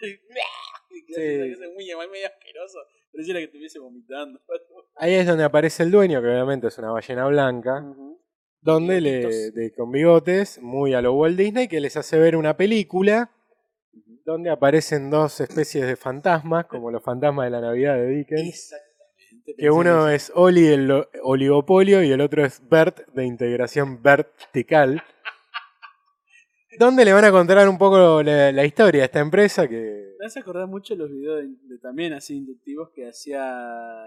[1.08, 1.54] que Sí.
[1.56, 2.78] son muy, muy asqueroso.
[3.10, 4.38] Pareciera que estuviese vomitando.
[4.94, 7.84] Ahí es donde aparece el dueño, que obviamente es una ballena blanca,
[8.60, 12.56] donde le, de, con bigotes, muy a lo Walt Disney, que les hace ver una
[12.56, 13.32] película
[14.24, 19.54] donde aparecen dos especies de fantasmas, como los fantasmas de la Navidad de Dickens, Exactamente.
[19.58, 25.02] que uno es Oli el lo- oligopolio y el otro es Bert de integración vertical,
[26.78, 30.12] donde le van a contar un poco la, la historia de esta empresa que...
[30.18, 33.40] Me hace acordar mucho los videos de, de también así inductivos que hacía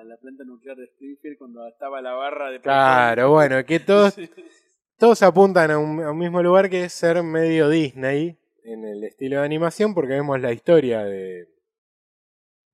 [0.06, 4.15] la planta nuclear de Springfield cuando estaba la barra de Claro, bueno, que todos,
[4.98, 9.04] todos apuntan a un, a un mismo lugar que es ser medio Disney en el
[9.04, 11.47] estilo de animación, porque vemos la historia de,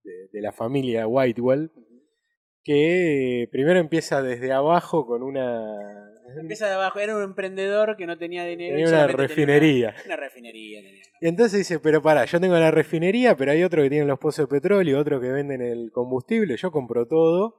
[0.03, 1.71] de, de la familia Whitewell,
[2.63, 8.05] que eh, primero empieza desde abajo con una, Empieza de abajo, era un emprendedor que
[8.05, 8.75] no tenía dinero.
[8.75, 9.89] tenía una tenía refinería.
[9.89, 11.03] Una, una refinería tenía.
[11.19, 14.19] Y entonces dice, pero pará, yo tengo la refinería, pero hay otro que tiene los
[14.19, 17.57] pozos de petróleo, otro que venden el combustible, yo compro todo.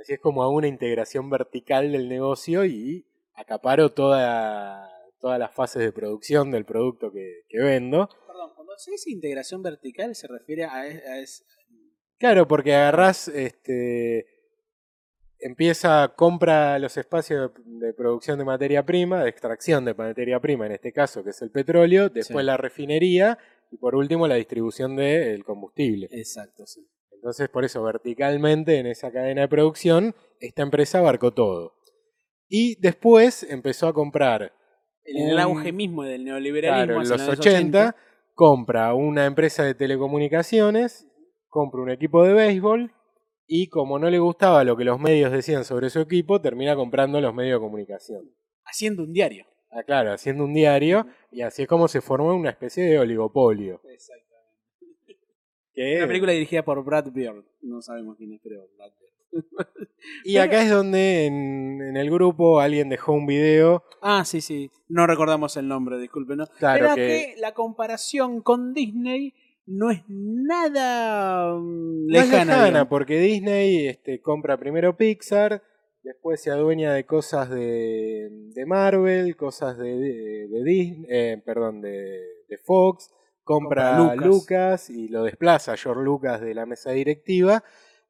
[0.00, 4.89] Así es como hago una integración vertical del negocio y acaparo toda,
[5.20, 8.08] todas las fases de producción del producto que, que vendo.
[8.26, 11.44] Perdón, cuando se dice integración vertical se refiere a, es- a es-
[12.18, 14.26] Claro, porque agarrás, este,
[15.38, 20.66] empieza, compra los espacios de, de producción de materia prima, de extracción de materia prima,
[20.66, 22.46] en este caso, que es el petróleo, después Sí.
[22.46, 23.38] la refinería
[23.70, 26.08] y por último la distribución del combustible.
[26.10, 26.86] Exacto, sí.
[27.12, 31.74] Entonces, por eso, verticalmente en esa cadena de producción, esta empresa abarcó todo.
[32.48, 34.52] Y después empezó a comprar,
[35.04, 37.96] En el auge mismo del neoliberalismo claro, en los los 80,
[38.34, 41.08] compra una empresa de telecomunicaciones,
[41.48, 42.92] compra un equipo de béisbol
[43.46, 47.20] y como no le gustaba lo que los medios decían sobre su equipo, termina comprando
[47.20, 48.30] los medios de comunicación.
[48.64, 49.46] haciendo un diario.
[49.72, 53.80] Ah, claro, haciendo un diario y así es como se formó una especie de oligopolio.
[55.74, 57.44] Que- Una película dirigida por Brad Bird.
[57.62, 59.09] No sabemos quién es, pero Brad Bird.
[60.24, 63.84] Y acá es donde en, en el grupo alguien dejó un video.
[64.02, 64.70] Ah, sí, sí.
[64.88, 66.38] No recordamos el nombre, disculpen.
[66.38, 66.46] ¿no?
[66.58, 67.40] Claro Era que- que...
[67.40, 69.34] la comparación con Disney
[69.66, 72.44] no es nada mm, No es lejana.
[72.44, 72.88] lejana, digamos.
[72.88, 75.62] porque Disney este, compra primero Pixar,
[76.02, 81.82] después se adueña de cosas de, de Marvel, cosas de, de, de Disney, eh, perdón,
[81.82, 83.10] de, de Fox,
[83.44, 84.26] compra, Lucas.
[84.26, 84.90] Lucas.
[84.90, 87.62] y lo desplaza a George Lucas de la mesa directiva.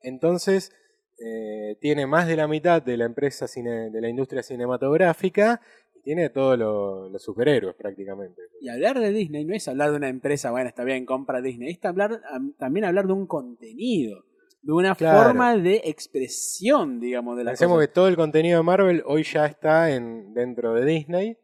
[0.02, 0.72] Entonces
[1.22, 5.60] eh, tiene más de la mitad de la empresa cine- de la industria cinematográfica
[5.94, 8.40] y tiene todos lo- los superhéroes prácticamente.
[8.60, 11.72] Y hablar de Disney no es hablar de una empresa, bueno, está bien, compra Disney,
[11.72, 14.24] es hablar, am- también hablar de un contenido,
[14.62, 15.24] de una Claro.
[15.28, 19.46] forma de expresión, digamos, de la Pensemos que todo el contenido de Marvel hoy ya
[19.46, 21.36] está en, dentro de Disney.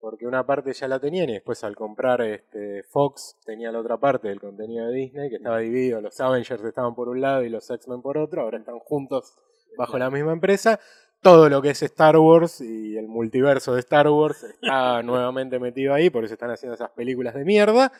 [0.00, 3.98] Porque una parte ya la tenían y después al comprar este Fox tenía la otra
[3.98, 7.50] parte del contenido de Disney que estaba dividido, los Avengers estaban por un lado y
[7.50, 9.34] los X-Men por otro, ahora están juntos
[9.76, 10.80] bajo la misma empresa.
[11.22, 15.92] Todo lo que es Star Wars y el multiverso de Star Wars está nuevamente metido
[15.92, 17.92] ahí, por eso están haciendo esas películas de mierda.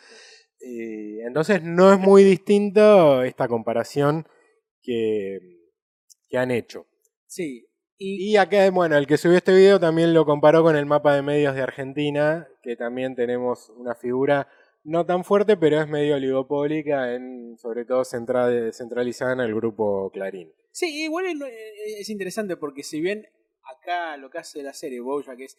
[0.58, 4.26] Y entonces no es muy distinto esta comparación
[4.82, 5.38] que,
[6.28, 6.86] que han hecho.
[7.26, 7.69] Sí,
[8.00, 11.14] y, Y acá, bueno, el que subió este video también lo comparó con el mapa
[11.14, 14.48] de medios de Argentina, que también tenemos una figura
[14.82, 20.10] no tan fuerte, pero es medio oligopólica, en, sobre todo centra- centralizada en el grupo
[20.10, 20.50] Clarín.
[20.72, 21.36] sí, igual es,
[22.00, 23.26] es interesante porque si bien
[23.62, 25.58] acá lo que hace la serie Bojack es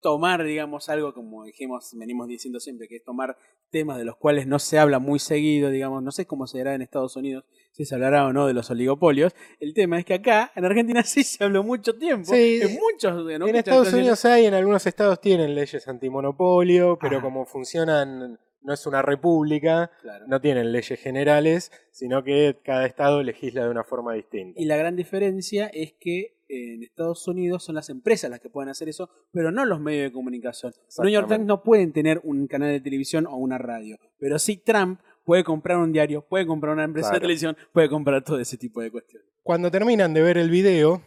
[0.00, 3.36] tomar, digamos, algo como dijimos, venimos diciendo siempre, que es tomar
[3.70, 6.74] temas de los cuales no se habla muy seguido, digamos, no sé cómo se hará
[6.74, 9.34] en Estados Unidos, si se hablará o no de los oligopolios.
[9.58, 12.32] El tema es que acá, en Argentina, sí se habló mucho tiempo.
[12.32, 13.92] Sí, en muchos, en en muchas Estados.
[13.92, 19.90] Unidos hay, en algunos estados tienen leyes antimonopolio, pero como funcionan, no es una república,
[20.02, 20.26] Claro.
[20.28, 24.60] no tienen leyes generales, sino que cada estado legisla de una forma distinta.
[24.60, 28.68] Y la gran diferencia es que en Estados Unidos son las empresas las que pueden
[28.68, 30.72] hacer eso, pero no los medios de comunicación.
[30.98, 34.58] New York Times no pueden tener un canal de televisión o una radio, pero sí
[34.58, 38.56] Trump puede comprar un diario, puede comprar una empresa de televisión, puede comprar todo ese
[38.56, 39.28] tipo de cuestiones.
[39.42, 41.02] Cuando terminan de ver el video,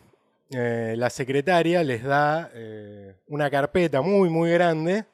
[0.52, 5.06] eh, la secretaria les da eh, una carpeta muy, muy grande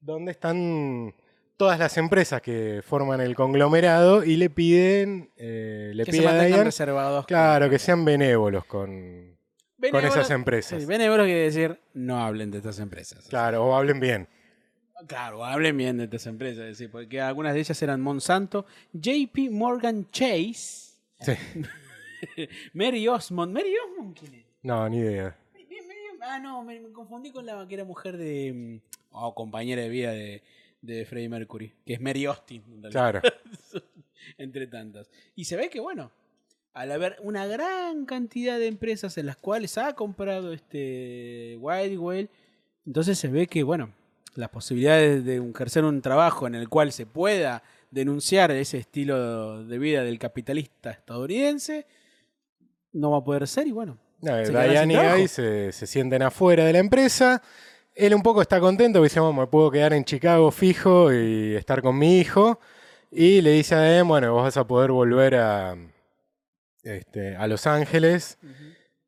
[0.00, 1.14] donde están
[1.56, 6.28] todas las empresas que forman el conglomerado y le piden, eh, le que se pide
[6.28, 7.26] a Diane, reservados.
[7.26, 9.38] claro, que sean benévolos con,
[9.90, 10.80] con esas empresas.
[10.80, 13.26] Sí, benévolo quiere decir no hablen de estas empresas.
[13.28, 14.28] Claro, o hablen bien.
[15.06, 19.50] Claro, hablen bien de estas empresas, es decir, porque algunas de ellas eran Monsanto, JP
[19.50, 21.32] Morgan Chase, Sí.
[22.72, 23.52] Mary Osmond.
[23.52, 24.44] ¿Mary Osmond quién es?
[24.62, 25.36] No, ni idea.
[26.22, 28.52] Ah, no, me, me confundí con la que era mujer de.
[28.52, 28.80] mm,
[29.18, 30.42] Oh, compañera de vida de,
[30.82, 32.62] de Freddie Mercury, que es Mary Austin.
[32.84, 33.20] en Claro.
[34.38, 35.08] Entre tantas.
[35.36, 36.10] Y se ve que, bueno,
[36.74, 42.28] al haber una gran cantidad de empresas en las cuales ha comprado este Wildwell,
[42.84, 43.92] entonces se ve que, bueno,
[44.36, 49.78] las posibilidades de ejercer un trabajo en el cual se pueda denunciar ese estilo de
[49.78, 51.86] vida del capitalista estadounidense
[52.92, 53.98] no va a poder ser y bueno.
[54.22, 54.96] No, Se Diane y.
[55.18, 57.42] Guy se, se sienten afuera de la empresa.
[57.94, 61.82] Él un poco está contento, dice, "Bueno, me puedo quedar en Chicago fijo y estar
[61.82, 62.58] con mi hijo.
[63.10, 65.76] Y le dice a Diane, bueno, vos vas a poder volver a,
[66.82, 68.38] este, a Los Ángeles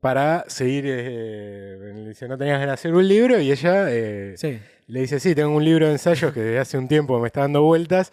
[0.00, 0.84] para seguir...
[0.86, 3.40] eh, le dice, no tenías de hacer un libro.
[3.40, 4.58] Y ella eh, Sí.
[4.88, 7.42] Le dice, sí, tengo un libro de ensayos que desde hace un tiempo me está
[7.42, 8.10] dando vueltas,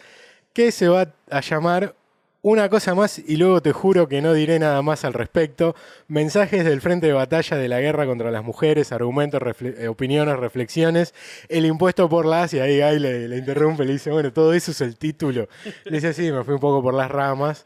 [0.53, 1.95] que se va a llamar
[2.41, 5.73] Una cosa más y luego te juro que no diré nada más al respecto.
[6.07, 11.15] Mensajes del frente de batalla de la guerra contra las mujeres, argumentos, eh, opiniones, reflexiones,
[11.49, 12.53] el impuesto por las...
[12.53, 15.47] Y ahí Guy le, le interrumpe, le dice, bueno, todo eso es el título.
[15.85, 17.65] Le dice, sí, me fui un poco por las ramas.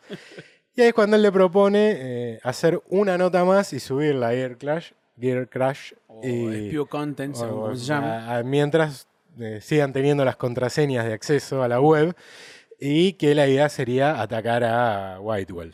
[0.76, 4.30] Y ahí es cuando él le propone eh, hacer una nota más y subir la
[4.30, 4.92] Gear Crash.
[5.20, 8.08] Gear Crash O y- Spew Content, según o- como se llama.
[8.28, 9.08] a- a- mientras
[9.40, 12.16] eh, sigan teniendo las contraseñas de acceso a la web
[12.80, 15.74] y que la idea sería atacar a Whitewell.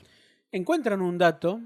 [0.51, 1.60] Encuentran un dato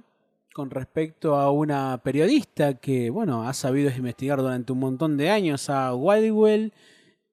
[0.53, 5.69] con respecto a una periodista que, bueno, ha sabido investigar durante un montón de años
[5.69, 6.73] a Wildwell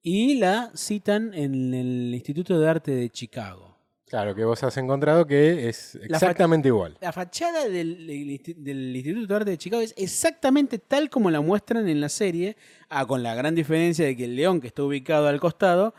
[0.03, 3.66] y la citan en el Instituto de Arte de Chicago.
[4.07, 6.97] Claro, que vos has encontrado que es La exactamente igual.
[7.01, 11.29] La fachada del, del Insti- del Instituto de Arte de Chicago es exactamente tal como
[11.29, 12.55] la muestran en la serie,
[12.87, 15.93] ah, con la gran diferencia de que el león que está ubicado al costado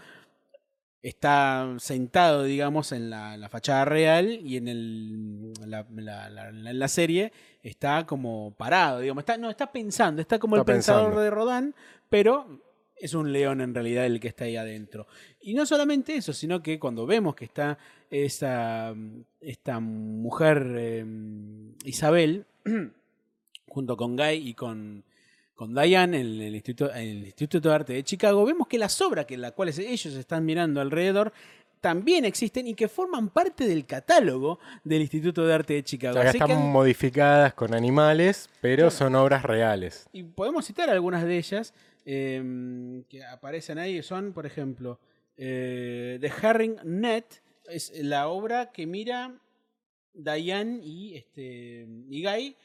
[1.03, 7.33] está sentado, digamos, en la, la fachada real y en el, la, la- la- serie
[7.63, 11.75] está como parado, digamos, está, no, está pensando, está como Está el pensador de Rodán,
[12.09, 12.63] pero
[12.97, 15.07] es un león en realidad el que está ahí adentro.
[15.41, 17.79] Y no solamente eso, sino que cuando vemos que está
[18.11, 18.95] esa,
[19.41, 21.05] esta mujer eh,
[21.85, 22.47] Isabel,
[23.69, 25.05] junto con Guy y con,
[25.55, 29.01] con Diane en el, Instituto, en el Instituto de Arte de Chicago, vemos que las
[29.01, 31.33] obras que las cuales ellos están mirando alrededor
[31.81, 36.19] también existen y que forman parte del catálogo del Instituto de Arte de Chicago.
[36.19, 40.09] Así que están modificadas con animales, pero son obras reales.
[40.13, 41.73] y podemos citar algunas de ellas
[42.05, 44.03] eh, que aparecen ahí.
[44.03, 44.99] Son, por ejemplo,
[45.37, 47.25] eh, The Herring Net,
[47.71, 49.35] es la obra que mira
[50.15, 52.57] Diane y, este, y Guy.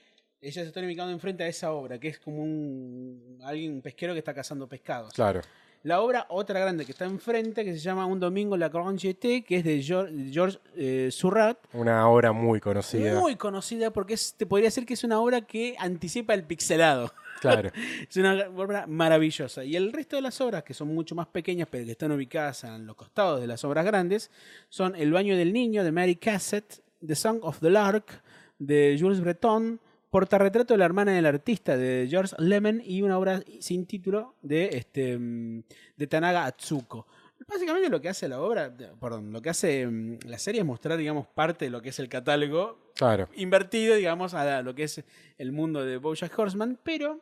[0.41, 4.11] Ellas se están ubicando enfrente a esa obra, que es como un alguien un pesquero
[4.13, 5.13] que está cazando pescados.
[5.13, 5.41] Claro.
[5.83, 9.41] La obra, otra grande que está enfrente, que se llama Un domingo la Grande Jeté,
[9.43, 13.19] que es de George, George eh, Surratt, Una obra muy conocida.
[13.19, 17.13] muy conocida porque es- te podría decir que es una obra que anticipa el pixelado.
[17.51, 17.71] Claro.
[18.09, 19.63] Es una obra maravillosa.
[19.63, 22.63] Y el resto de las obras, que son mucho más pequeñas, pero que están ubicadas
[22.63, 24.31] en los costados de las obras grandes,
[24.69, 28.21] son El baño del niño de Mary Cassatt, The Song of the Lark
[28.59, 29.79] de Jules Breton,
[30.09, 34.69] Portarretrato de la hermana del artista de George Lemon y una obra sin título de,
[34.73, 35.63] este, mm,
[35.97, 37.07] de Tanaga Atsuko.
[37.47, 40.97] Básicamente lo que hace la obra, perdón, lo que hace mm, la serie es mostrar,
[40.99, 43.27] digamos, parte de lo que es el catálogo Claro.
[43.35, 45.03] invertido, digamos, a lo que es
[45.39, 47.19] el mundo de Bojack Horseman, pero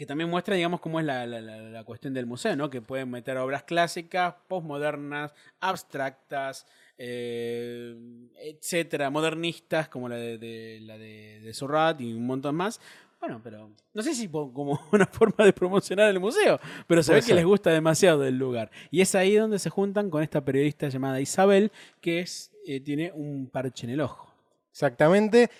[0.00, 2.70] que también muestra, digamos, cómo es la, la- cuestión del museo, ¿no?
[2.70, 7.94] Que pueden meter obras clásicas, postmodernas, abstractas, eh,
[8.38, 12.80] etcétera, modernistas, como la de, de- la de, de Surratt y un montón más.
[13.20, 17.20] Bueno, pero no sé si como una forma de promocionar el museo, pero se Puede
[17.20, 18.70] ve que les gusta demasiado el lugar.
[18.90, 23.12] Y es ahí donde se juntan con esta periodista llamada Isabel, que es, eh, tiene
[23.14, 24.32] un parche en el ojo.
[24.72, 25.50] Exactamente.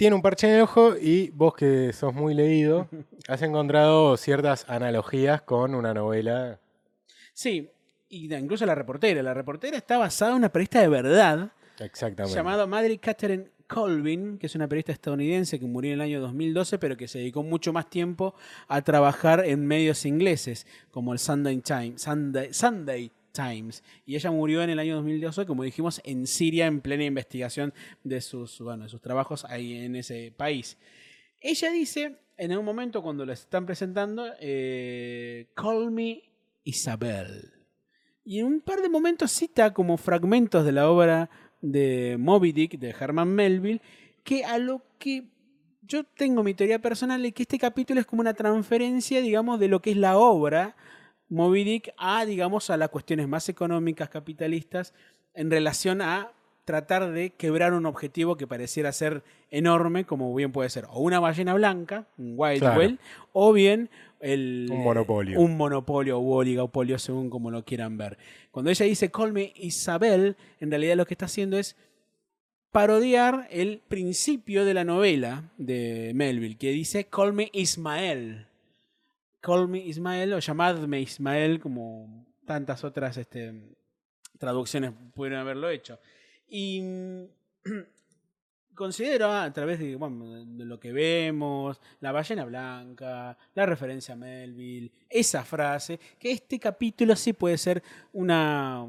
[0.00, 2.88] Tiene un parche en el ojo y vos que sos muy leído,
[3.28, 6.58] has encontrado ciertas analogías con una novela.
[7.34, 7.68] Sí,
[8.08, 9.22] y incluso la reportera.
[9.22, 12.34] La reportera está basada en una periodista de verdad Exactamente.
[12.34, 16.78] llamada Madre Catherine Colvin, que es una periodista estadounidense que murió en el año 2012,
[16.78, 18.34] pero que se dedicó mucho más tiempo
[18.68, 22.00] a trabajar en medios ingleses, como el Sunday Times.
[22.00, 23.82] Sunday, Sunday Times.
[24.06, 27.72] Y ella murió en el año 2012, como dijimos, en Siria, en plena investigación
[28.04, 30.78] de sus, bueno, sus trabajos ahí en ese país.
[31.40, 36.22] Ella dice, en un momento cuando la están presentando, eh, Call me
[36.64, 37.52] Isabel.
[38.24, 42.78] Y en un par de momentos cita como fragmentos de la obra de Moby Dick
[42.78, 43.80] de Herman Melville,
[44.22, 45.28] que a lo que
[45.82, 49.68] yo tengo mi teoría personal es que este capítulo es como una transferencia, digamos, de
[49.68, 50.76] lo que es la obra
[51.30, 54.92] Moby Dick a, digamos, a las cuestiones más económicas, capitalistas,
[55.32, 56.32] en relación a
[56.66, 61.18] tratar de quebrar un objetivo que pareciera ser enorme, como bien puede ser o una
[61.18, 62.78] ballena blanca, un white Claro.
[62.78, 62.98] whale,
[63.32, 63.90] o bien
[64.20, 65.40] el, Un monopolio.
[65.40, 68.18] un monopolio o oligopolio, según como lo quieran ver.
[68.50, 71.76] Cuando ella dice Call me Isabel, en realidad lo que está haciendo es
[72.70, 78.46] parodiar el principio de la novela de Melville, que dice Call me Ismael.
[79.40, 83.76] Call me Ismael o llamadme Ismael, como tantas otras este,
[84.38, 85.98] traducciones pudieron haberlo hecho.
[86.48, 87.24] Y mm,
[88.74, 89.96] considero a través de,
[90.64, 97.14] lo que vemos, la ballena blanca, la referencia a Melville, esa frase, que este capítulo
[97.14, 98.86] sí puede ser una,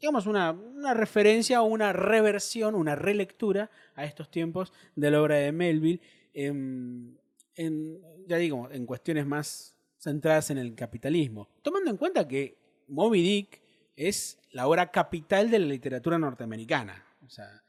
[0.00, 0.52] digamos, una,
[0.94, 6.00] referencia o una reversión, una relectura a estos tiempos de la obra de Melville,
[6.34, 7.16] en,
[7.54, 9.71] en, ya digo, en cuestiones más
[10.02, 11.48] centradas en el capitalismo.
[11.62, 13.62] Tomando en cuenta que Moby Dick
[13.94, 17.06] es la obra capital de la literatura norteamericana.
[17.24, 17.62] O sea,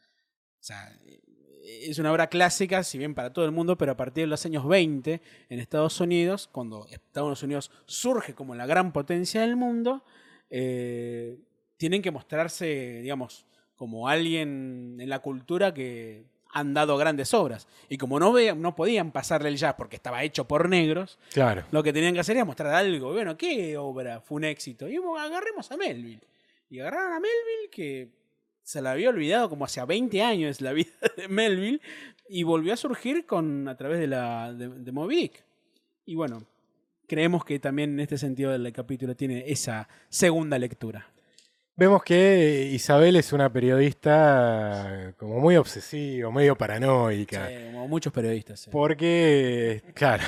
[0.63, 0.97] sea,
[1.65, 4.45] es una obra clásica, si bien para todo el mundo, pero a partir de los
[4.45, 10.05] años 20 en Estados Unidos, cuando Estados Unidos surge como la gran potencia del mundo,
[10.49, 11.37] eh,
[11.75, 17.67] tienen que mostrarse, digamos, como alguien en la cultura que han dado grandes obras.
[17.89, 21.63] Y como no, ve- no podían pasarle el jazz porque estaba hecho por negros, Claro.
[21.71, 23.11] lo que tenían que hacer era mostrar algo.
[23.11, 24.87] Bueno, ¿qué obra fue un éxito?
[24.87, 26.21] Y agarremos a Melville.
[26.69, 28.09] Y agarraron a Melville, que
[28.63, 31.81] se la había olvidado como hace 20 años la vida de Melville,
[32.29, 35.43] y volvió a surgir con, a través de, la, de, de Moby Dick.
[36.05, 36.43] Y bueno,
[37.07, 41.07] creemos que también en este sentido el capítulo tiene esa segunda lectura.
[41.75, 47.47] Vemos que Isabel es una periodista como muy obsesiva, medio paranoica.
[47.47, 48.59] Sí, como muchos periodistas.
[48.59, 48.69] sí.
[48.71, 50.23] Porque, claro,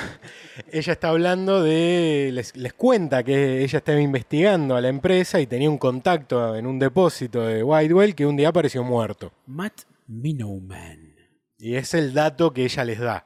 [0.72, 2.30] ella está hablando de.
[2.32, 6.66] Les, les cuenta que ella estaba investigando a la empresa y tenía un contacto en
[6.66, 9.32] un depósito de Whitewell que un día apareció muerto.
[9.46, 11.14] Matt Minowman.
[11.58, 13.24] Y es el dato que ella les da.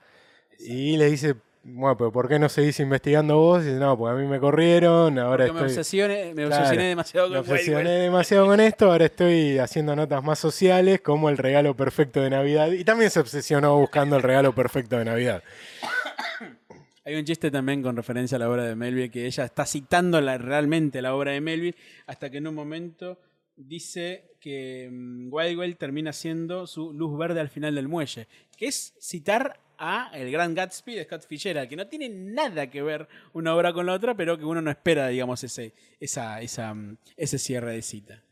[0.58, 3.62] Y le dice, bueno, pero ¿por qué no seguís investigando vos?
[3.62, 5.78] Y dice, no, porque a mí me corrieron, ahora Porque me estoy.
[5.78, 8.00] obsesioné, me Claro, obsesioné demasiado Me con obsesioné Whitewell.
[8.02, 12.70] demasiado con esto, ahora estoy haciendo notas más sociales como el regalo perfecto de Navidad.
[12.72, 15.42] Y también se obsesionó buscando el regalo perfecto de Navidad.
[17.04, 20.20] Hay un chiste también con referencia a la obra de Melville, que ella está citando
[20.20, 23.18] la- realmente la obra de Melville, hasta que en un momento
[23.56, 28.94] dice que mm, Wildwell termina siendo su luz verde al final del muelle, que es
[29.00, 33.56] citar a el gran Gatsby de Scott Fitzgerald, que no tiene nada que ver una
[33.56, 37.38] obra con la otra, pero que uno no espera, digamos, ese, esa, esa, mm, ese
[37.38, 38.22] cierre de cita.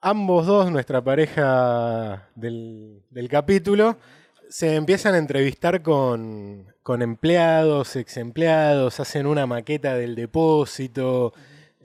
[0.00, 3.96] Ambos dos, nuestra pareja del, del capítulo,
[4.48, 11.32] se empiezan a entrevistar con, con empleados, ex empleados, hacen una maqueta del depósito.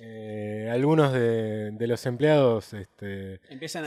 [0.04, 3.39] Eh, algunos de, de los empleados este,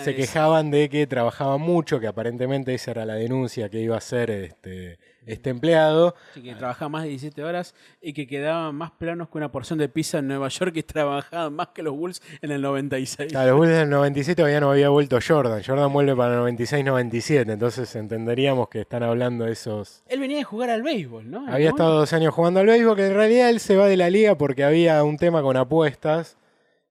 [0.04, 3.96] se decir- quejaban de que trabajaban mucho, que aparentemente esa era la denuncia que iba
[3.96, 6.14] a hacer este, este empleado.
[6.34, 9.78] Sí, que trabajaba más de 17 horas y que quedaban más planos que una porción
[9.78, 13.30] de pizza en Nueva York y trabajaban más que los Bulls en el 96.
[13.32, 15.62] Claro, los Bulls del 97 todavía no había vuelto Jordan.
[15.66, 20.44] Jordan vuelve para el 96-97, entonces entenderíamos que están hablando de esos Él venía de
[20.44, 21.46] jugar al béisbol, ¿no?
[21.48, 21.76] Había ¿No?
[21.76, 24.36] estado dos años jugando al béisbol, que en realidad él se va de la liga
[24.36, 26.36] porque había un tema con apuestas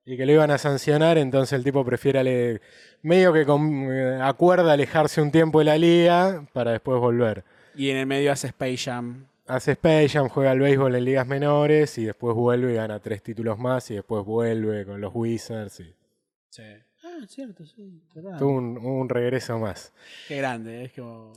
[0.06, 2.62] y que lo iban a sancionar, entonces el tipo prefiere ale-
[3.04, 7.44] medio que con- eh, acuerda alejarse un tiempo de la liga para después volver.
[7.76, 9.26] Y en el medio hace Space Jam.
[9.46, 13.22] Hace Space Jam, juega al béisbol en ligas menores y después vuelve y gana tres
[13.22, 15.80] títulos más y después vuelve con los Wizards.
[15.82, 15.94] Y
[16.50, 16.64] Sí.
[17.04, 18.02] Ah, cierto, sí.
[18.14, 18.38] verdad.
[18.38, 19.92] tuvo un, un regreso más.
[20.28, 21.34] Qué grande, es como.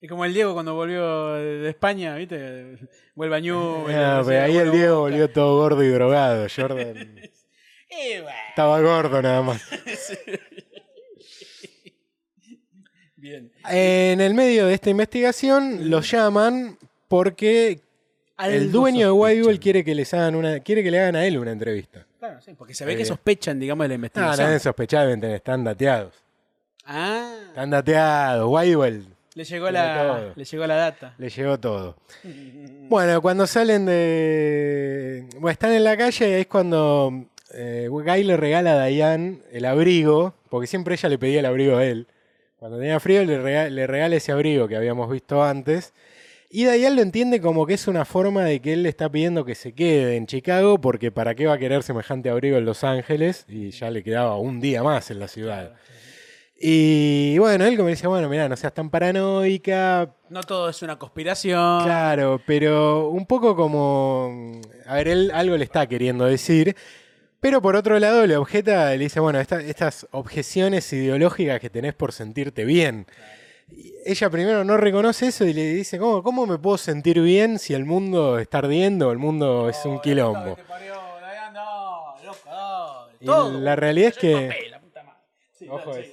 [0.00, 2.78] Es como el Diego cuando volvió de España, ¿viste?
[3.14, 3.86] Vuelve a New.
[3.90, 6.46] Ah, pero ahí el Diego volvió todo gordo y drogado.
[6.54, 7.20] Jordan
[8.48, 9.62] estaba gordo nada más.
[10.26, 10.40] Bien.
[13.68, 16.76] En el medio de esta investigación los llaman
[17.08, 17.80] porque
[18.38, 19.20] el dueño de sospechan.
[19.20, 22.06] Whitewell quiere que les hagan una, quiere que le hagan a él una entrevista.
[22.18, 24.46] Claro, sí, porque se ve Eh, que sospechan, digamos, de la No, investigación.
[24.46, 26.14] nadie sospechaba, evidentemente, están dateados.
[26.86, 28.48] Ah, Están dateados.
[28.50, 30.32] Whitewell le llegó, la, todo.
[30.34, 31.14] le llegó la data.
[31.18, 31.96] le llegó todo.
[32.88, 35.26] Bueno, cuando salen de.
[35.34, 40.34] Bueno, están en la calle es cuando eh, Guy le regala a Diane el abrigo,
[40.48, 42.06] porque siempre ella le pedía el abrigo a él.
[42.60, 45.94] Cuando tenía frío le regala, le regala ese abrigo que habíamos visto antes.
[46.50, 49.46] Y Diane lo entiende como que es una forma de que él le está pidiendo
[49.46, 52.84] que se quede en Chicago, porque para qué va a querer semejante abrigo en Los
[52.84, 55.72] Ángeles, y ya le quedaba un día más en la ciudad.
[56.60, 60.98] Y bueno, él como dice, bueno, mira, no seas tan paranoica, No todo es una
[60.98, 61.84] conspiración.
[61.84, 64.60] Claro, pero un poco como.
[64.84, 66.76] A ver, él algo le está queriendo decir.
[67.40, 71.94] Pero por otro lado le objeta, le dice, bueno, esta- estas objeciones ideológicas que tenés
[71.94, 73.06] por sentirte bien.
[73.72, 77.58] Y ella primero no reconoce eso y le dice, ¿cómo, ¿cómo me puedo sentir bien
[77.58, 80.56] si el mundo está ardiendo, el mundo es un quilombo?
[83.20, 83.26] Y
[83.60, 84.50] la realidad es que...
[85.68, 86.08] Ojo, es-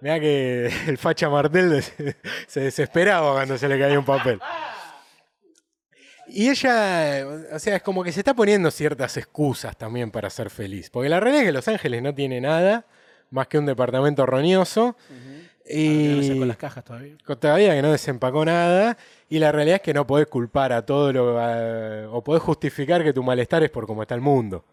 [0.00, 1.82] Mirá que el facha Martel
[2.48, 4.40] se desesperaba cuando se le caía un papel.
[6.34, 10.48] Y ella, o sea, es como que se está poniendo ciertas excusas también para ser
[10.50, 10.88] feliz.
[10.90, 12.86] Porque la realidad es que Los Ángeles no tiene nada
[13.30, 14.96] más que un departamento roñoso.
[15.68, 16.32] Y...
[16.32, 17.16] Y con las cajas todavía.
[17.38, 18.96] todavía que no desempacó nada.
[19.28, 21.38] Y la realidad es que no podés culpar a todo lo.
[21.38, 24.64] a- o podés justificar que tu malestar es por cómo está el mundo.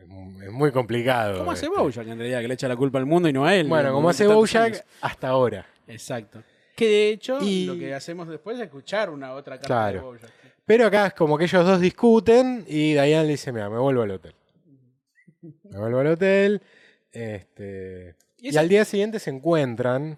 [0.00, 1.38] Es mu- Es muy complicado.
[1.38, 1.78] ¿Cómo hace este.
[1.78, 2.40] Bojack en realidad?
[2.40, 3.68] Que le echa la culpa al mundo y no a él.
[3.68, 5.66] Bueno, como hace Bojack hasta ahora.
[5.86, 6.42] Exacto.
[6.74, 9.92] Que de hecho, Y- lo que hacemos después es escuchar una otra carta Claro.
[9.98, 10.30] de Bojack.
[10.70, 14.02] Pero acá es como que ellos dos discuten y Diane le dice, mira, me vuelvo
[14.02, 14.32] al hotel.
[15.42, 16.62] Me vuelvo al hotel.
[17.10, 20.16] Este, Y al día siguiente se encuentran.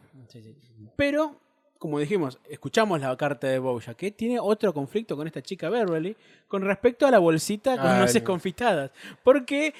[0.94, 1.40] Pero,
[1.78, 6.14] como dijimos, escuchamos la carta de Bojack, que tiene otro conflicto con esta chica Beverly
[6.48, 8.90] con respecto a la bolsita con Ah, nueces confitadas.
[9.24, 9.72] Porque,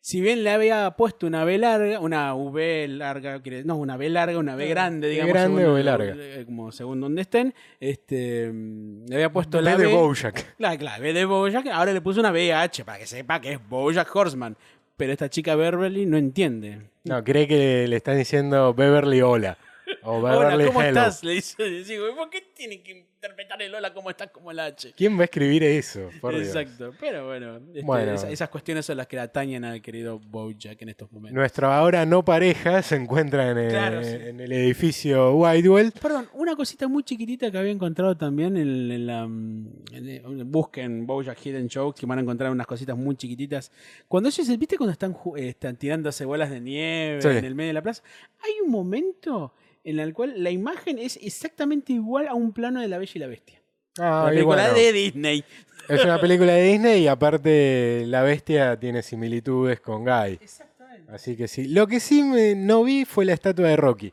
[0.00, 4.38] si bien le había puesto una B larga, una V larga, no, una B larga,
[4.38, 5.32] una B grande, B digamos.
[5.34, 6.14] grande según o B larga.
[6.18, 9.92] eh, Como según donde estén, este, le había puesto la B de.
[9.92, 10.56] Bojack.
[10.56, 13.68] Claro, claro, B de Bojack, ahora le puso una BH para que sepa que es
[13.68, 14.56] Bojack Horseman.
[14.96, 16.82] Pero esta chica Beverly no entiende.
[17.04, 19.56] No, cree que le están diciendo Beverly Hola.
[20.02, 21.00] O Hola, Beverly ¿cómo Hello.
[21.00, 21.24] estás?
[21.24, 24.94] Le dice, digo, ¿por qué tiene que interpretar el hola como estás como el H?
[24.96, 26.08] ¿Quién va a escribir eso?
[26.22, 26.46] Por Dios.
[26.48, 28.14] Exacto, pero bueno, este, Bueno.
[28.14, 31.34] esa- esas cuestiones son las que atañen al querido Bojack en estos momentos.
[31.36, 34.14] Nuestra ahora no pareja se encuentra en el, Claro, sí.
[34.14, 35.92] en el edificio Whitewell.
[35.92, 39.26] Perdón, una cosita muy chiquitita que había encontrado también en, en la.
[39.26, 43.70] mm, en el- busquen Bojack Hidden Jokes, que van a encontrar unas cositas muy chiquititas.
[44.08, 47.28] Cuando ellos, ¿viste cuando están, eh, están tirándose bolas de nieve Sí.
[47.28, 48.02] en el medio de la plaza?
[48.42, 49.52] Hay un momento
[49.84, 53.18] en el cual la imagen es exactamente igual a un plano de La Bella y
[53.18, 53.60] la Bestia.
[53.98, 55.44] Ah, la película bueno, de Disney.
[55.88, 60.38] Es una película de Disney y aparte la bestia tiene similitudes con Guy.
[60.40, 61.10] Exactamente.
[61.12, 61.66] Así que sí.
[61.66, 64.12] Lo que sí me- no vi fue la estatua de Rocky.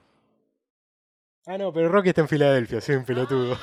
[1.45, 3.57] Ah, no, pero Rocky está en Filadelfia, soy un pelotudo.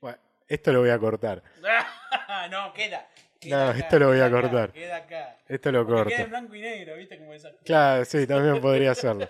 [0.00, 0.18] Bueno,
[0.48, 1.42] esto lo voy a cortar.
[2.50, 3.06] no, queda.
[3.40, 4.72] Queda No, esto lo voy a acá, cortar.
[4.72, 5.36] Queda acá.
[5.48, 6.10] Esto lo Porque corto.
[6.10, 7.18] queda en blanco y negro, ¿viste?
[7.18, 7.50] Como esa.
[7.64, 9.28] Claro, sí, también podría hacerlo.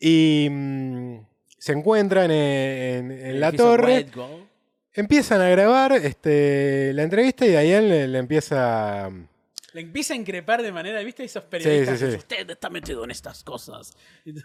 [0.00, 1.18] Y mm,
[1.58, 4.44] se encuentran en, en- en la Edificio torre, White Gold.
[4.94, 9.10] empiezan a grabar este, la entrevista y Diane le, le empieza...
[9.72, 11.22] Le empieza a increpar de manera, ¿viste?
[11.22, 11.98] Esos periodistas.
[11.98, 12.16] sí, sí.
[12.16, 13.92] Usted está metido en estas cosas.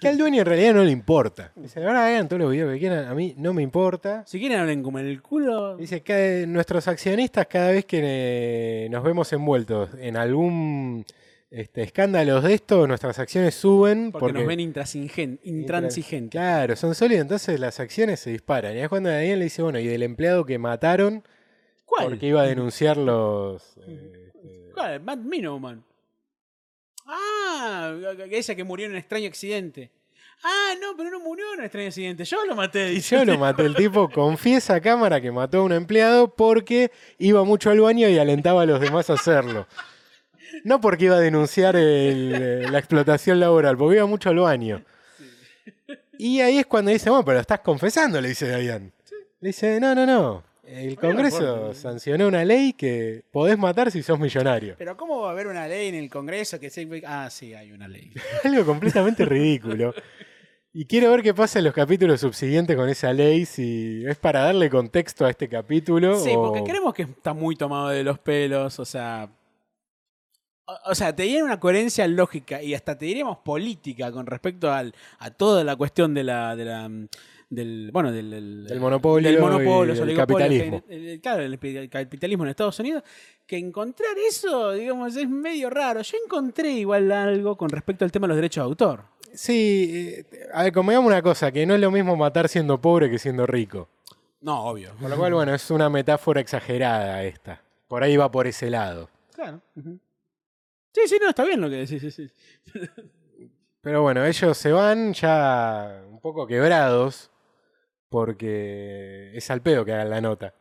[0.02, 1.54] Que al dueño en realidad no le importa.
[1.56, 4.26] Dice, ahora hagan todos los videos que quieran, a mí no me importa.
[4.28, 5.78] Si quieren hablen como en el culo.
[5.78, 11.06] Dice que nuestros accionistas cada vez que eh, nos vemos envueltos en algún
[11.52, 16.32] este, escándalo de esto, nuestras acciones suben Porque, nos ven intransigen- intransigentes.
[16.32, 18.76] Claro, son sólidos, entonces las acciones se disparan.
[18.76, 21.24] Y es cuando Daniel le dice, bueno, y del empleado que mataron
[21.86, 22.06] ¿Cuál?
[22.08, 23.76] porque iba a denunciar los...
[23.88, 24.32] eh,
[24.74, 25.02] ¿Cuál?
[25.02, 25.84] Matt Minoman.
[27.06, 27.94] Ah,
[28.30, 29.92] ese que murió en un extraño accidente.
[30.44, 32.24] Ah, no, pero no murió en un extraño accidente.
[32.26, 33.16] Yo lo maté, dice.
[33.16, 37.44] Yo lo maté, el tipo confiesa a cámara que mató a un empleado porque iba
[37.44, 39.68] mucho al baño y alentaba a los demás a hacerlo.
[40.64, 44.84] No porque iba a denunciar el, eh, la explotación laboral, porque iba mucho al baño.
[46.18, 48.92] Y ahí es cuando dice, bueno, pero estás confesando, le dice Dayan.
[49.40, 50.44] Le dice, no, no, no.
[50.66, 54.76] El Congreso sancionó una ley que podés matar si sos millonario.
[54.78, 56.88] Pero ¿cómo va a haber una ley en el Congreso que se...
[57.06, 58.12] Ah, sí, hay una ley.
[58.46, 59.94] Algo completamente ridículo.
[60.74, 64.44] Y quiero ver qué pasa en los capítulos subsiguientes con esa ley, si es para
[64.44, 66.18] darle contexto a este capítulo.
[66.20, 69.28] Sí, o- porque creemos que está muy tomado de los pelos, o sea...
[70.86, 74.94] O, sea, te diría una coherencia lógica y hasta te diríamos política con respecto al,
[75.20, 76.56] a toda la cuestión de la...
[76.56, 77.08] De la mm,
[77.50, 80.84] del, bueno, del, del- Del monopolio del monopolio, y en- capitalismo.
[80.88, 83.04] el- claro, el, el capitalismo en Estados Unidos,
[83.46, 86.02] que encontrar eso, digamos, es medio raro.
[86.02, 89.04] Yo encontré igual algo con respecto al tema de los derechos de autor.
[89.34, 92.80] Sí, eh, a ver, como digamos una cosa, que no es lo mismo matar siendo
[92.80, 93.90] pobre que siendo rico.
[94.40, 94.92] No, obvio.
[95.02, 97.62] Con lo cual, bueno, es una metáfora exagerada esta.
[97.90, 99.10] Por ahí va por ese lado.
[99.36, 99.60] Claro.
[100.94, 102.02] Sí, sí, no, está bien lo que decís.
[102.02, 102.30] sí, sí.
[103.82, 107.32] Pero bueno, ellos se van ya un poco quebrados
[108.10, 110.54] porque es al pedo que hagan la nota.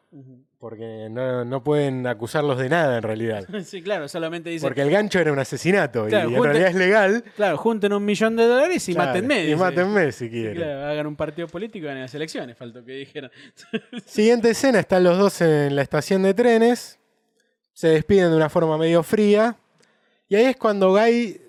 [0.59, 3.45] Porque no, no pueden acusarlos de nada en realidad.
[3.65, 6.71] Sí, claro, solamente dice, Porque el gancho era un asesinato Claro, y en junta- realidad
[6.71, 7.25] es legal.
[7.37, 9.43] claro, junten un millón de dólares y Claro, mátenme.
[9.43, 9.57] Y dice.
[9.57, 10.55] mátenme si Sí, quieren.
[10.57, 13.31] claro, hagan un partido político y ganen las elecciones, faltó que dijeran.
[14.07, 16.99] Siguiente escena, están los dos en la estación de trenes.
[17.73, 19.57] Se despiden de una forma medio fría.
[20.31, 21.41] Y ahí es cuando Guy,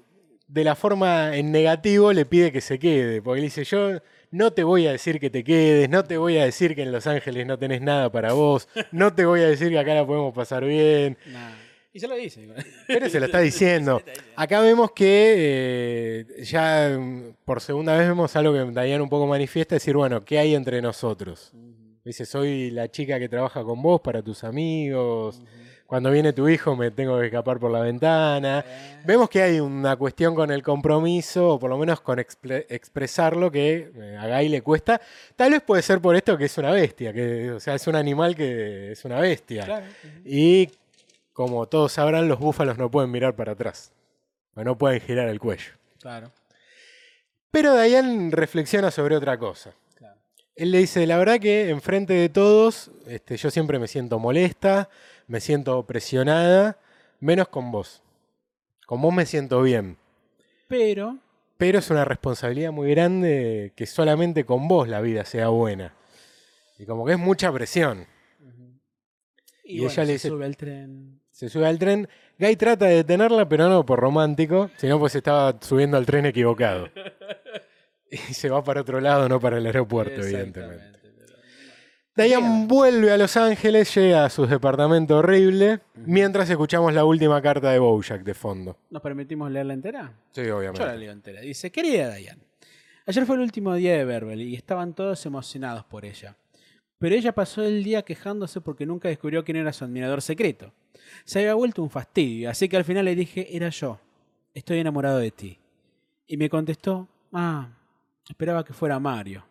[0.47, 3.21] de la forma en negativo, le pide que se quede.
[3.21, 3.91] Porque le dice, yo
[4.31, 6.91] no te voy a decir que te quedes, no te voy a decir que en
[6.91, 10.05] Los Ángeles no tenés nada para vos, no te voy a decir que acá la
[10.05, 11.17] podemos pasar bien.
[11.31, 11.51] Nah.
[11.93, 12.47] Y se lo dice.
[12.87, 14.01] Pero se lo está diciendo.
[14.35, 19.27] Acá vemos que eh, ya mm, por segunda vez vemos algo que Diane un poco
[19.27, 21.51] manifiesta, decir, bueno, ¿qué hay entre nosotros?
[22.03, 25.41] Dice, soy la chica que trabaja con vos para tus amigos.
[25.91, 28.63] Cuando viene tu hijo me tengo que escapar por la ventana.
[29.03, 33.51] Vemos que hay una cuestión con el compromiso, o por lo menos con expre- expresarlo,
[33.51, 35.01] que eh, a Guy le cuesta.
[35.35, 37.97] Tal vez puede ser por esto que es una bestia, que o sea, es un
[37.97, 39.65] animal que es una bestia.
[39.65, 39.85] Claro.
[40.23, 40.69] Y
[41.33, 43.91] como todos sabrán, los búfalos no pueden mirar para atrás.
[44.55, 45.73] O no pueden girar el cuello.
[45.99, 46.31] Claro.
[47.51, 49.71] Pero Diane reflexiona sobre otra cosa.
[49.97, 50.15] claro.
[50.55, 54.87] Él le dice, la verdad que enfrente de todos, este, yo siempre me siento molesta,
[55.31, 56.77] me siento presionada,
[57.21, 58.01] menos con vos.
[58.85, 59.97] Con vos me siento bien.
[60.67, 61.17] Pero,
[61.55, 65.93] Pero es una responsabilidad muy grande que solamente con vos la vida sea buena.
[66.77, 68.05] Y como que es mucha presión.
[69.63, 71.21] y, Y bueno, ella le se dice- sube al tren.
[71.31, 72.09] Se sube al tren.
[72.37, 76.89] Guy trata de detenerla, pero no por romántico, sino pues estaba subiendo al tren equivocado.
[78.13, 80.99] Y se va para otro lado, no para el aeropuerto, evidentemente.
[82.23, 87.71] Diane vuelve a Los Ángeles, llega a su departamento horrible, mientras escuchamos la última carta
[87.71, 88.77] de Bojack de fondo.
[88.89, 90.13] ¿Nos permitimos leerla entera?
[90.31, 90.97] Sí, Yo la obviamente.
[90.97, 91.41] leo entera.
[91.41, 92.41] Dice, querida Diane,
[93.05, 96.35] ayer fue el último día de Beverly y estaban todos emocionados por ella.
[96.97, 100.71] Pero ella pasó el día quejándose porque nunca descubrió quién era su admirador secreto.
[101.25, 103.99] Se había vuelto un fastidio, así que al final le dije, era yo.
[104.53, 105.57] Estoy enamorado de ti.
[106.27, 107.69] Y me contestó, ah,
[108.29, 109.43] esperaba que fuera Mario.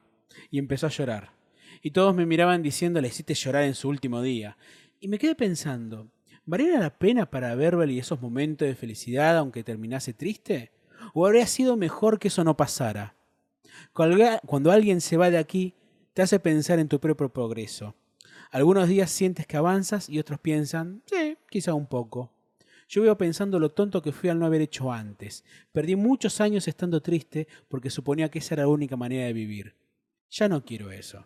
[0.51, 1.40] Y empezó a llorar.
[1.83, 4.57] Y todos me miraban diciendo, le hiciste llorar en su último día.
[5.01, 6.09] Y me quedé pensando,
[6.45, 10.73] ¿valiera la pena para Beverly esos momentos de felicidad aunque terminase triste?
[11.15, 13.15] ¿O habría sido mejor que eso no pasara?
[13.93, 15.75] Cuando alguien se va de aquí,
[16.13, 17.95] te hace pensar en tu propio progreso.
[18.51, 22.33] Algunos días sientes que avanzas y otros piensan, sí, quizá un poco.
[22.89, 25.45] Yo veo pensando lo tonto que fui al no haber hecho antes.
[25.71, 29.77] Perdí muchos años estando triste porque suponía que esa era la única manera de vivir.
[30.29, 31.25] Ya no quiero eso.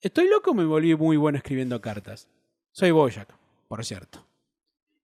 [0.00, 2.28] ¿Estoy loco me volví muy bueno escribiendo cartas?
[2.70, 3.34] Soy Boyack,
[3.66, 4.24] por cierto.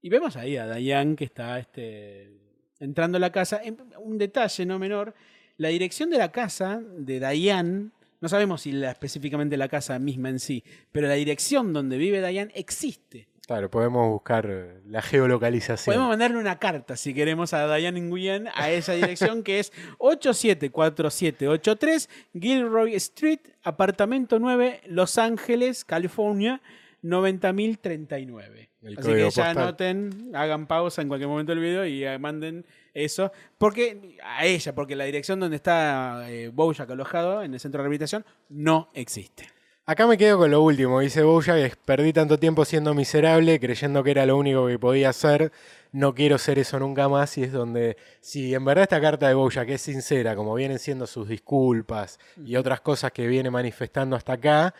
[0.00, 2.30] Y vemos ahí a Diane que está este,
[2.78, 3.60] entrando a la casa.
[3.98, 5.12] Un detalle no menor,
[5.56, 7.90] la dirección de la casa de Diane,
[8.20, 12.52] no sabemos si específicamente la casa misma en sí, pero la dirección donde vive Diane
[12.54, 13.26] existe.
[13.46, 15.92] Claro, podemos buscar eh, la geolocalización.
[15.94, 22.08] Podemos mandarle una carta, si queremos, a Diane Nguyen a esa dirección que es 874783
[22.32, 26.62] Gilroy Street, apartamento 9, Los Ángeles, California,
[27.02, 28.70] 90.039.
[28.82, 29.58] El Así que ya postal.
[29.58, 32.64] anoten, hagan pausa en cualquier momento del video y eh, manden
[32.94, 33.30] eso.
[33.58, 37.82] Porque a ella, porque la dirección donde está eh, Bojack alojado en el centro de
[37.82, 39.53] rehabilitación no existe.
[39.86, 41.00] Acá me quedo con lo último.
[41.00, 45.52] Dice Bojack, perdí tanto tiempo siendo miserable, creyendo que era lo único que podía hacer.
[45.92, 47.36] No quiero ser eso nunca más.
[47.36, 51.06] Y es donde, si en verdad esta carta de Bojack es sincera, como vienen siendo
[51.06, 54.74] sus disculpas y otras cosas que viene manifestando hasta acá,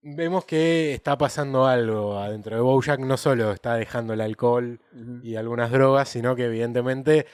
[0.00, 3.00] vemos que está pasando algo adentro de Bojack.
[3.00, 4.80] No solo está dejando el alcohol
[5.22, 7.26] y algunas drogas, sino que evidentemente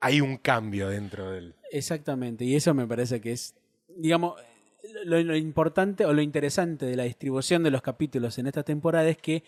[0.00, 1.54] hay un cambio dentro de él.
[1.70, 3.54] Exactamente, y eso me parece que es,
[3.96, 4.34] digamos,
[5.04, 9.08] lo, lo importante o lo interesante de la distribución de los capítulos en esta temporada
[9.08, 9.42] es que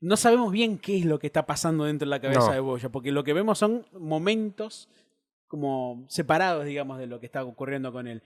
[0.00, 2.52] no sabemos bien qué es lo que está pasando dentro de la cabeza No.
[2.52, 4.88] de Boya, porque lo que vemos son momentos
[5.48, 8.22] como separados, digamos, de lo que está ocurriendo con él.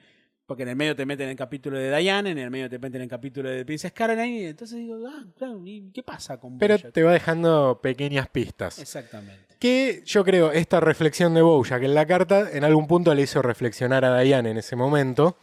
[0.46, 3.02] Porque en el medio te meten el capítulo de Diane, en el medio te meten
[3.02, 6.74] el capítulo de Princess Caroline, y entonces digo, ah, claro, ¿y qué pasa con Pero
[6.74, 6.92] Bojack?
[6.92, 8.80] te va dejando pequeñas pistas.
[8.80, 9.44] Exactamente.
[9.60, 13.42] Que yo creo, esta reflexión de Bojack en la carta, en algún punto le hizo
[13.42, 15.36] reflexionar a Diane en ese momento,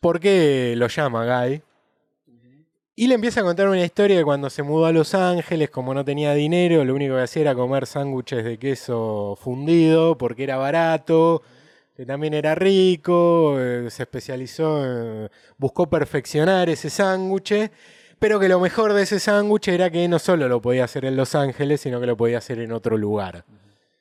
[0.00, 1.62] porque lo llama Guy.
[2.98, 5.92] Y le empieza a contar una historia de cuando se mudó a Los Ángeles, como
[5.92, 10.56] no tenía dinero, lo único que hacía era comer sándwiches de queso fundido, porque era
[10.56, 11.42] barato,
[11.94, 15.28] que también era rico, eh, se especializó, eh,
[15.58, 17.70] buscó perfeccionar ese sándwich,
[18.18, 21.16] pero que lo mejor de ese sándwich era que no solo lo podía hacer en
[21.16, 23.44] Los Ángeles, sino que lo podía hacer en otro lugar.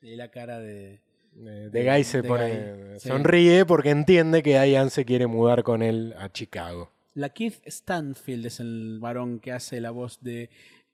[0.01, 1.04] Y la cara de...
[1.37, 3.09] Eh, De Guy se De pone, Guy, sí.
[3.09, 6.91] sonríe porque entiende que Diane se quiere mudar con él a Chicago.
[7.13, 10.49] La Keith Stanfield es el varón que hace la voz de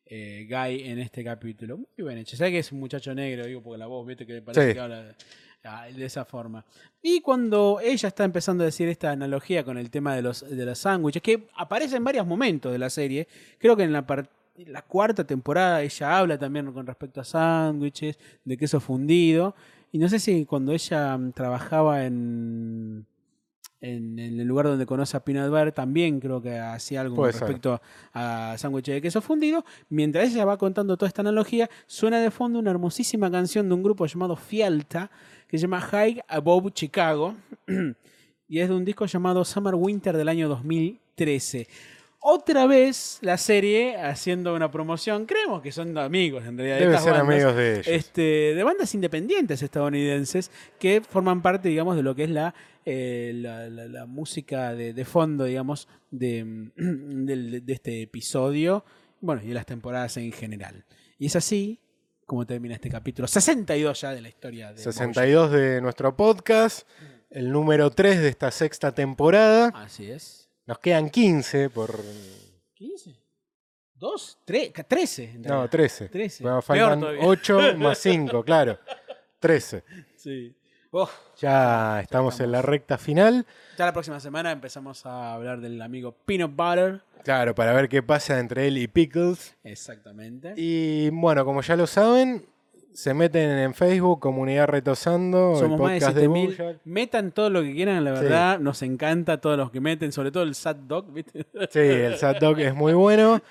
[0.06, 1.78] eh, Guy en este capítulo.
[1.78, 2.36] Muy bien hecho.
[2.38, 3.46] ¿Sabes que es un muchacho negro?
[3.46, 4.74] Digo, porque la voz, viste, que parece Sí.
[4.74, 5.16] que habla
[5.64, 6.66] ah, de esa forma.
[7.02, 10.66] Y cuando ella está empezando a decir esta analogía con el tema de los, de
[10.66, 13.28] los sándwiches, que aparece en varios momentos de la serie,
[13.58, 18.20] creo que en la par- la cuarta temporada ella habla también con respecto a sándwiches,
[18.44, 19.56] de queso fundido.
[19.92, 23.06] Y no sé si cuando ella mm, trabajaba en,
[23.82, 27.32] en, en el lugar donde conoce a Peanut Butter, también creo que hacía algo Puede
[27.32, 27.48] con ser.
[27.48, 27.82] respecto
[28.14, 29.66] a sándwiches de queso fundido.
[29.90, 33.84] Mientras ella va contando toda esta analogía, suena de fondo una hermosísima canción de un
[33.84, 35.12] grupo llamado Fialta,
[35.48, 37.36] que se llama High Above Chicago,
[38.48, 41.68] y es de un disco llamado Summer Winter del año 2013.
[42.24, 46.76] Otra vez la serie haciendo una promoción, creemos que son amigos en realidad.
[46.76, 47.88] de Deben estas ser bandas amigos de ellos.
[47.88, 48.22] este,
[48.54, 52.54] de bandas independientes estadounidenses que forman parte, digamos, de lo que es la,
[52.86, 56.72] eh, la, la- la música de, de fondo, digamos, de, mm,
[57.26, 58.86] del- de este episodio,
[59.20, 60.86] bueno, y de las temporadas en general.
[61.18, 61.80] Y es así
[62.28, 64.94] como termina este capítulo 62 ya de la historia de Bojack.
[64.94, 66.88] 62 de nuestro podcast,
[67.32, 69.72] el número 3 de esta sexta temporada.
[69.74, 70.41] Así es.
[70.66, 72.00] Nos quedan 15 por...
[72.76, 73.16] 15.
[73.96, 74.38] ¿Dos?
[74.46, 75.24] Tre- ca- 13.
[75.24, 75.70] en No, realidad.
[75.70, 76.10] 13.
[76.10, 76.44] 13.
[76.44, 77.22] Bueno, faltan todavía.
[77.26, 78.80] 8 más 5, claro.
[79.40, 79.84] 13.
[80.16, 80.56] Sí.
[80.94, 81.10] Oh,
[81.40, 83.46] Ya estamos en la recta final.
[83.78, 87.02] ya la próxima semana empezamos a hablar del amigo Peanut Butter.
[87.24, 89.56] Claro, para ver qué pasa entre él y Pickles.
[89.64, 90.54] Exactamente.
[90.58, 92.46] Y bueno, como ya lo saben,
[92.94, 96.48] se meten en Facebook, Comunidad Retosando, Somos el más de podcast de, 7000.
[96.58, 96.78] Bojack.
[96.86, 98.24] Metan todo lo que quieran, la Sí.
[98.24, 98.60] verdad.
[98.60, 101.46] Nos encanta todos los que meten, sobre todo el Sad Dog, ¿viste?
[101.70, 103.42] Sí, el Sad Dog es muy bueno.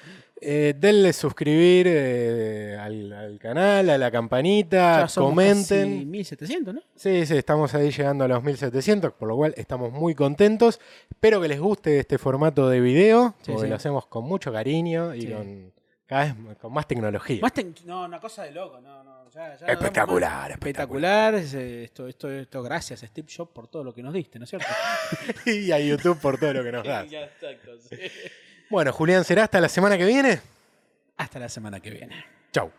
[0.42, 5.92] Eh, denle suscribir eh, al, al canal, a la campanita, Ya somos comenten.
[5.96, 6.80] casi 1700, ¿no?
[6.96, 10.80] Sí, sí, estamos ahí llegando a los 1700, por lo cual estamos muy contentos.
[11.10, 13.68] Espero que les guste este formato de video, Sí, porque sí.
[13.68, 15.26] lo hacemos con mucho cariño y Sí.
[15.30, 15.72] con
[16.10, 17.38] cada vez con más tecnología.
[17.40, 17.52] Más
[17.84, 19.30] no, una cosa de loco, no, no.
[19.30, 21.36] Ya, ya Espectacular, espectacular.
[21.36, 24.42] es, eh, Esto, esto, esto, gracias, Steve Jobs, por todo lo que nos diste, ¿no
[24.44, 24.66] es cierto?
[25.46, 27.08] y a YouTube por todo lo que nos das.
[27.08, 27.30] Ya.
[28.68, 30.40] Bueno, Julián, ¿será hasta la semana que viene?
[31.16, 32.24] Hasta la semana que viene.
[32.50, 32.72] Chau.